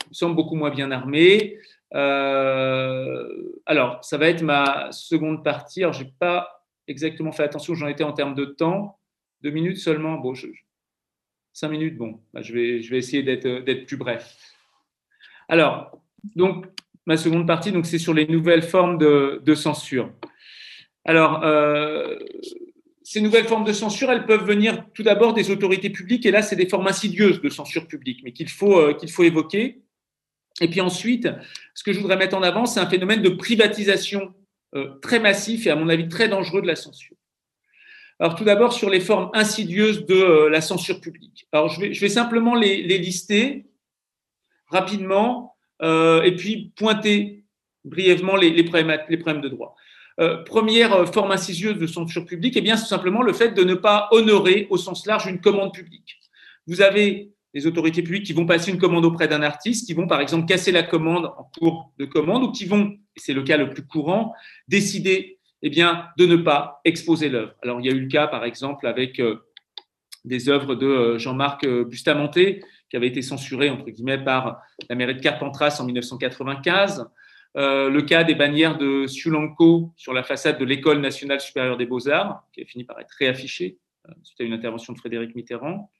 [0.06, 1.58] Il me semble beaucoup moins bien armé.
[1.92, 5.82] alors, ça va être ma seconde partie.
[5.82, 8.98] Alors, je n'ai pas exactement fait attention j'en étais en termes de temps.
[9.42, 10.18] Deux minutes seulement?
[10.18, 10.34] Bon,
[11.52, 14.55] cinq minutes, bon, bah, je vais essayer d'être plus bref.
[15.48, 16.00] Alors,
[16.34, 16.66] donc,
[17.06, 20.12] ma seconde partie, donc, c'est sur les nouvelles formes de, censure.
[21.04, 22.18] Alors, euh,
[23.04, 26.42] ces nouvelles formes de censure, elles peuvent venir tout d'abord des autorités publiques, et là,
[26.42, 29.82] c'est des formes insidieuses de censure publique, mais qu'il faut, euh, évoquer.
[30.60, 31.28] Et puis ensuite,
[31.74, 34.34] ce que je voudrais mettre en avant, c'est un phénomène de privatisation
[34.74, 37.16] euh, très massif et, à mon avis, très dangereux de la censure.
[38.18, 41.46] Alors, tout d'abord, sur les formes insidieuses de la censure publique.
[41.52, 43.66] Alors, je vais, simplement les lister
[44.76, 47.44] rapidement euh, et puis pointer
[47.84, 49.74] brièvement les, problèmes, les problèmes, de droit.
[50.18, 53.62] Euh, première euh, forme insidieuse de censure publique, eh bien, c'est simplement le fait de
[53.62, 56.18] ne pas honorer au sens large une commande publique.
[56.66, 60.06] Vous avez les autorités publiques qui vont passer une commande auprès d'un artiste, qui vont
[60.06, 62.84] par exemple casser la commande en cours de commande, ou qui vont,
[63.16, 64.34] et c'est le cas le plus courant,
[64.68, 67.54] décider eh bien, de ne pas exposer l'œuvre.
[67.62, 69.22] Alors, il y a eu le cas, par exemple, avec
[70.24, 72.38] des œuvres de Jean-Marc Bustamante,
[72.88, 77.06] qui avait été censuré entre guillemets par la mairie de Carpentras en 1995.
[77.56, 81.86] Euh, le cas des bannières de Sulanko sur la façade de l'École nationale supérieure des
[81.86, 83.78] beaux-arts, qui a fini par être réaffiché
[84.08, 85.90] euh, suite à une intervention de Frédéric Mitterrand.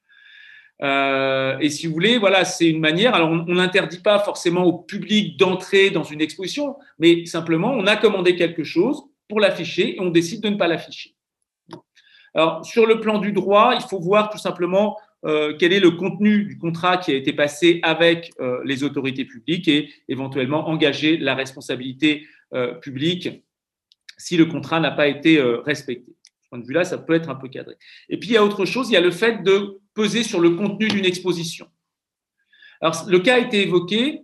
[0.83, 3.15] Euh, et si vous voulez, voilà, c'est une manière.
[3.15, 7.97] Alors, on n'interdit pas forcément au public d'entrer dans une exposition, mais simplement, on a
[7.97, 11.15] commandé quelque chose pour l'afficher et on décide de ne pas l'afficher.
[12.35, 14.99] Alors, sur le plan du droit, il faut voir tout simplement
[15.59, 19.67] quel est le contenu du contrat qui a été passé avec euh, les autorités publiques
[19.67, 23.43] et éventuellement engager la responsabilité euh, publique
[24.19, 26.11] si le contrat n'a pas été respecté.
[26.11, 27.75] De ce point de vue-là, ça peut être un peu cadré.
[28.09, 30.41] Et puis, il y a autre chose, il y a le fait de peser sur
[30.41, 31.69] le contenu d'une exposition.
[32.81, 34.23] Alors, le cas a été évoqué.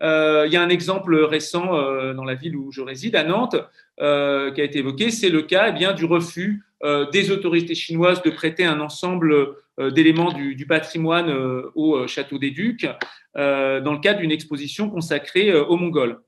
[0.00, 1.66] il y a un exemple récent
[2.14, 3.54] dans la ville où je réside, à Nantes,
[3.96, 5.12] qui a été évoqué.
[5.12, 6.64] C'est le cas eh bien, du refus
[7.12, 12.38] des autorités chinoises de prêter un ensemble euh, d'éléments du, patrimoine euh, au euh, château
[12.38, 12.86] des Ducs
[13.34, 16.22] dans le cadre d'une exposition consacrée aux Mongols.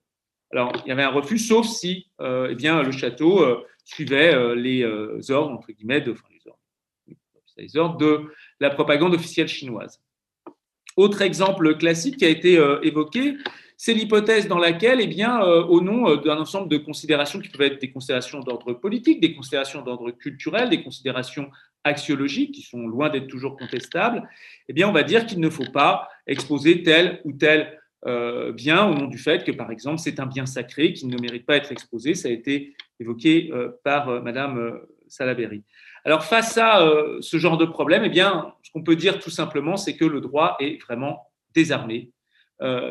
[0.52, 4.84] Alors, il y avait un refus, sauf si eh bien, le château suivait les
[5.30, 6.14] ordres, entre guillemets, de
[8.60, 10.02] la propagande officielle chinoise.
[10.98, 13.38] Autre exemple classique qui a été évoqué,
[13.78, 17.80] c'est l'hypothèse dans laquelle, eh bien, au nom d'un ensemble de considérations qui peuvent être
[17.80, 21.50] des considérations d'ordre politique, des considérations d'ordre culturel, des considérations
[21.84, 24.28] axiologiques, qui sont loin d'être toujours contestables,
[24.68, 28.86] eh bien, on va dire qu'il ne faut pas exposer tel ou tel euh, bien
[28.86, 31.54] au nom du fait que, par exemple, c'est un bien sacré qui ne mérite pas
[31.54, 32.14] d'être exposé.
[32.14, 35.64] Ça a été évoqué euh, par euh, Madame Salaberry.
[36.04, 36.80] Alors, face à
[37.20, 40.20] ce genre de problème, eh bien, ce qu'on peut dire tout simplement, c'est que le
[40.20, 42.12] droit est vraiment désarmé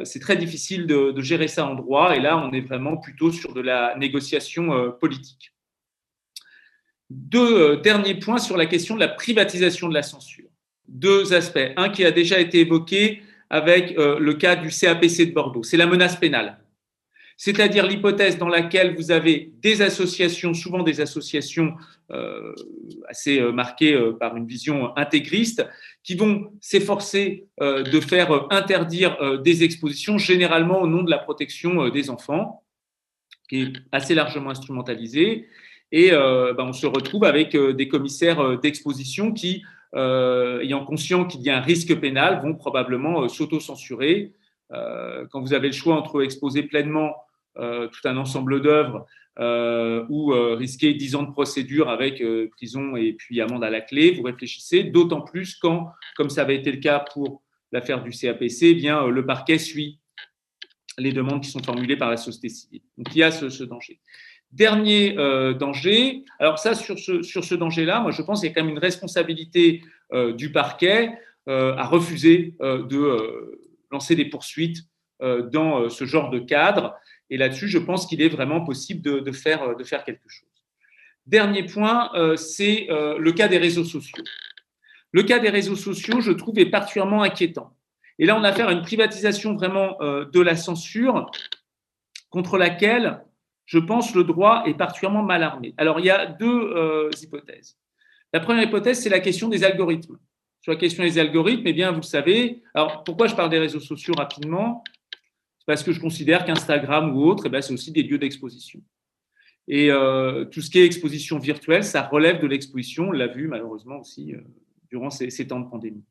[0.06, 2.16] c'est très difficile de, gérer ça en droit.
[2.16, 5.52] Et là, on est vraiment plutôt sur de la négociation politique.
[7.10, 10.50] Deux derniers points sur la question de la privatisation de la censure.
[10.88, 11.72] Deux aspects.
[11.78, 15.88] Un qui a déjà été évoqué avec le cas du CAPC de Bordeaux, c'est la
[15.88, 16.60] menace pénale
[17.38, 21.76] c'est-à-dire l'hypothèse dans laquelle vous avez des associations, souvent des associations
[22.12, 22.54] euh,
[23.08, 25.64] assez euh, marquées euh, par une vision intégriste,
[26.04, 32.10] qui vont s'efforcer de faire interdire des expositions, généralement au nom de la protection des
[32.10, 32.64] enfants,
[33.50, 35.48] qui est assez largement instrumentalisée.
[35.92, 39.64] Et ben, on se retrouve avec des commissaires d'exposition qui,
[39.96, 44.34] ayant conscience qu'il y a un risque pénal, vont probablement s'auto-censurer.
[44.70, 47.16] quand vous avez le choix entre exposer pleinement
[47.60, 49.08] euh, tout un ensemble d'œuvres
[49.40, 53.82] euh, ou euh, risquer 10 ans de procédure avec prison et puis amende à la
[53.82, 58.12] clé, vous réfléchissez, d'autant plus quand, comme ça avait été le cas pour l'affaire du
[58.12, 60.00] CAPC, eh bien, le parquet suit
[61.00, 62.82] les demandes qui sont formulées par la société civile.
[62.96, 64.00] Donc il y a ce, danger.
[64.52, 65.14] Dernier
[65.60, 68.80] danger, alors ça, sur ce, danger-là, moi je pense qu'il y a quand même une
[68.80, 69.84] responsabilité
[70.36, 71.12] du parquet
[71.48, 73.60] à refuser de
[73.92, 74.86] lancer des poursuites
[75.20, 76.96] dans ce genre de cadre.
[77.30, 80.48] Et là-dessus, je pense qu'il est vraiment possible de, faire, de faire quelque chose.
[81.28, 84.24] Dernier point, euh, c'est euh, le cas des réseaux sociaux.
[85.12, 87.76] Le cas des réseaux sociaux, je trouve, est particulièrement inquiétant.
[88.18, 91.30] Et là, on a affaire à une privatisation vraiment euh, de la censure
[92.30, 93.22] contre laquelle,
[93.68, 95.76] je pense, le droit est particulièrement mal armé.
[95.78, 97.78] Alors, il y a deux hypothèses.
[98.34, 100.18] La première hypothèse, c'est la question des algorithmes.
[100.62, 102.64] Sur la question des algorithmes, eh bien, vous le savez.
[102.74, 104.84] Alors, pourquoi je parle des réseaux sociaux rapidement?
[105.66, 108.82] Parce que je considère qu'Instagram ou autre, eh c'est aussi des lieux d'exposition.
[109.68, 113.48] Et euh, tout ce qui est exposition virtuelle, ça relève de l'exposition, on l'a vu
[113.48, 114.42] malheureusement aussi euh,
[114.90, 116.06] durant ces, temps de pandémie.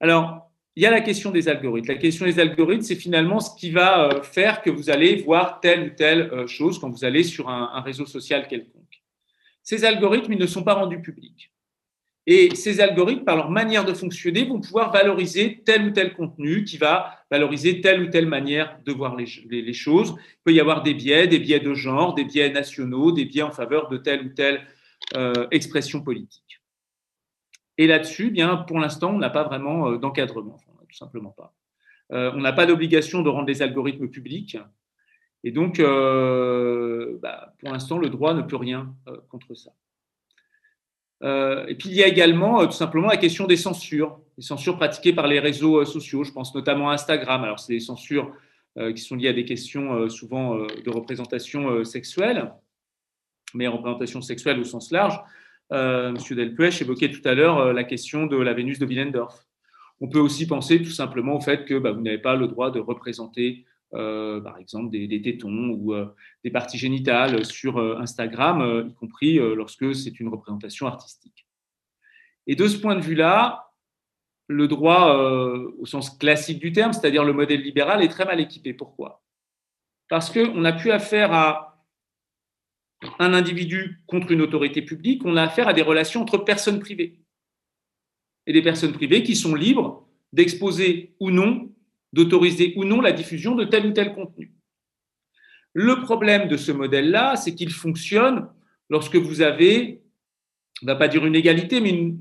[0.00, 0.47] Alors,
[0.78, 1.88] il y a la question des algorithmes.
[1.88, 5.58] La question des algorithmes, c'est finalement ce qui va euh, faire que vous allez voir
[5.58, 9.02] telle ou telle chose quand vous allez sur un, réseau social quelconque.
[9.64, 11.50] Ces algorithmes, ils ne sont pas rendus publics.
[12.28, 16.62] Et ces algorithmes, par leur manière de fonctionner, vont pouvoir valoriser tel ou tel contenu
[16.62, 20.14] qui va valoriser telle ou telle manière de voir les, choses.
[20.16, 23.42] Il peut y avoir des biais, des biais de genre, des biais nationaux, des biais
[23.42, 24.64] en faveur de telle ou telle
[25.16, 26.60] euh, expression politique.
[27.78, 30.58] Et là-dessus, bien, pour l'instant, on n'a pas vraiment euh, d'encadrement,
[30.88, 31.54] tout simplement pas.
[32.12, 34.56] Euh, on n'a pas d'obligation de rendre les algorithmes publics.
[35.44, 38.94] Et donc, bah, pour l'instant, le droit ne peut rien
[39.28, 39.70] contre ça.
[41.24, 44.44] Euh, et puis il y a également euh, tout simplement la question des censures, les
[44.44, 46.22] censures pratiquées par les réseaux euh, sociaux.
[46.22, 47.42] Je pense notamment à Instagram.
[47.42, 48.32] Alors c'est des censures
[48.94, 52.52] qui sont liées à des questions souvent de représentation sexuelle,
[53.52, 55.20] mais représentation sexuelle au sens large.
[55.72, 59.47] Monsieur Delpech évoquait tout à l'heure la question de la Vénus de Willendorf.
[60.00, 62.70] On peut aussi penser tout simplement au fait que bah, vous n'avez pas le droit
[62.70, 68.86] de représenter euh, par exemple des, tétons ou euh, des parties génitales sur euh, Instagram,
[68.86, 71.46] y compris lorsque c'est une représentation artistique.
[72.46, 73.72] Et de ce point de vue-là,
[74.46, 75.14] le droit
[75.78, 78.72] au sens classique du terme, c'est-à-dire le modèle libéral, est très mal équipé.
[78.72, 79.22] Pourquoi?
[80.08, 81.84] Parce qu'on n'a plus affaire à
[83.18, 87.20] un individu contre une autorité publique, on a affaire à des relations entre personnes privées.
[88.48, 91.70] Et des personnes privées qui sont libres d'exposer ou non
[92.12, 94.52] d'autoriser ou non la diffusion de tel ou tel contenu.
[95.74, 98.48] Le problème de ce modèle-là, c'est qu'il fonctionne
[98.88, 100.02] lorsque vous avez,
[100.82, 102.14] on ne va pas dire une égalité, mais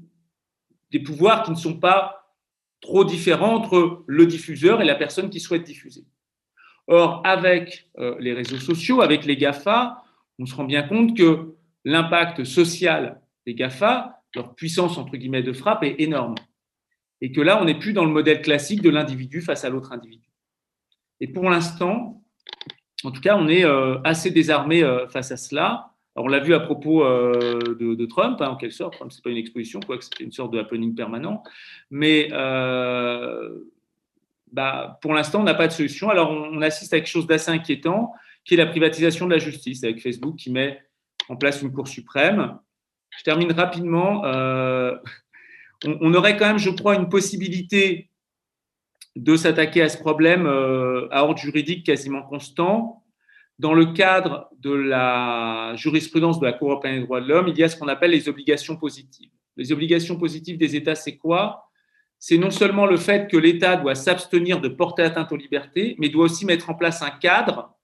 [0.92, 2.36] des pouvoirs qui ne sont pas
[2.82, 6.06] trop différents entre le diffuseur et la personne qui souhaite diffuser.
[6.88, 10.04] Or, avec euh, les réseaux sociaux, avec les GAFA,
[10.40, 15.54] on se rend bien compte que l'impact social des GAFA, leur puissance entre guillemets de
[15.54, 16.36] frappe est énorme
[17.22, 19.92] et que là, on n'est plus dans le modèle classique de l'individu face à l'autre
[19.92, 20.28] individu.
[21.20, 22.24] Et pour l'instant,
[23.04, 25.94] en tout cas, on est euh, assez désarmé euh, face à cela.
[26.16, 28.94] Alors, on l'a vu à propos euh, de, Trump, hein, en quelque sorte.
[28.94, 31.44] Trump, ce n'est pas une exposition, quoique c'était une sorte de happening permanent.
[31.90, 32.30] Mais
[34.52, 36.10] bah, pour l'instant, on n'a pas de solution.
[36.10, 38.14] Alors, on, assiste à quelque chose d'assez inquiétant,
[38.46, 40.82] qui est la privatisation de la justice, avec Facebook qui met
[41.30, 42.58] en place une Cour suprême.
[43.18, 44.24] Je termine rapidement
[45.86, 48.10] on, aurait quand même, je crois, une possibilité
[49.16, 53.04] de s'attaquer à ce problème euh, à ordre juridique quasiment constant.
[53.60, 57.58] Dans le cadre de la jurisprudence de la Cour européenne des droits de l'homme, il
[57.58, 59.32] y a ce qu'on appelle les obligations positives.
[59.56, 61.64] Les obligations positives des États, c'est quoi?
[62.20, 66.10] C'est non seulement le fait que l'État doit s'abstenir de porter atteinte aux libertés, mais
[66.10, 67.76] doit aussi mettre en place un cadre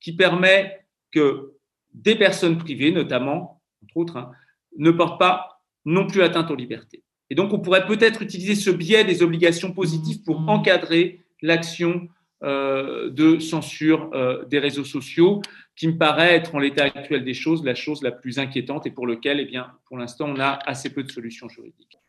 [0.00, 1.54] qui permet que
[1.92, 3.59] des personnes privées, notamment,
[3.90, 4.30] entre autres, hein,
[4.76, 7.02] ne portent pas non plus atteinte aux libertés.
[7.30, 12.08] Et donc, on pourrait peut-être utiliser ce biais des obligations positives pour encadrer l'action
[12.42, 15.42] euh, de censure euh, des réseaux sociaux,
[15.76, 18.90] qui me paraît être en l'état actuel des choses la chose la plus inquiétante et
[18.90, 21.99] pour lequel, eh bien, pour l'instant, on a assez peu de solutions juridiques.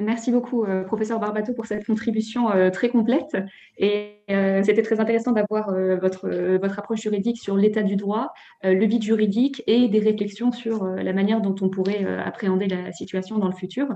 [0.00, 3.36] Merci beaucoup, euh, professeur Barbato, pour cette contribution très complète.
[3.78, 4.16] Et
[4.62, 8.32] c'était très intéressant d'avoir votre, votre approche juridique sur l'état du droit,
[8.62, 13.38] le vide juridique et des réflexions sur la manière dont on pourrait appréhender la situation
[13.38, 13.88] dans le futur.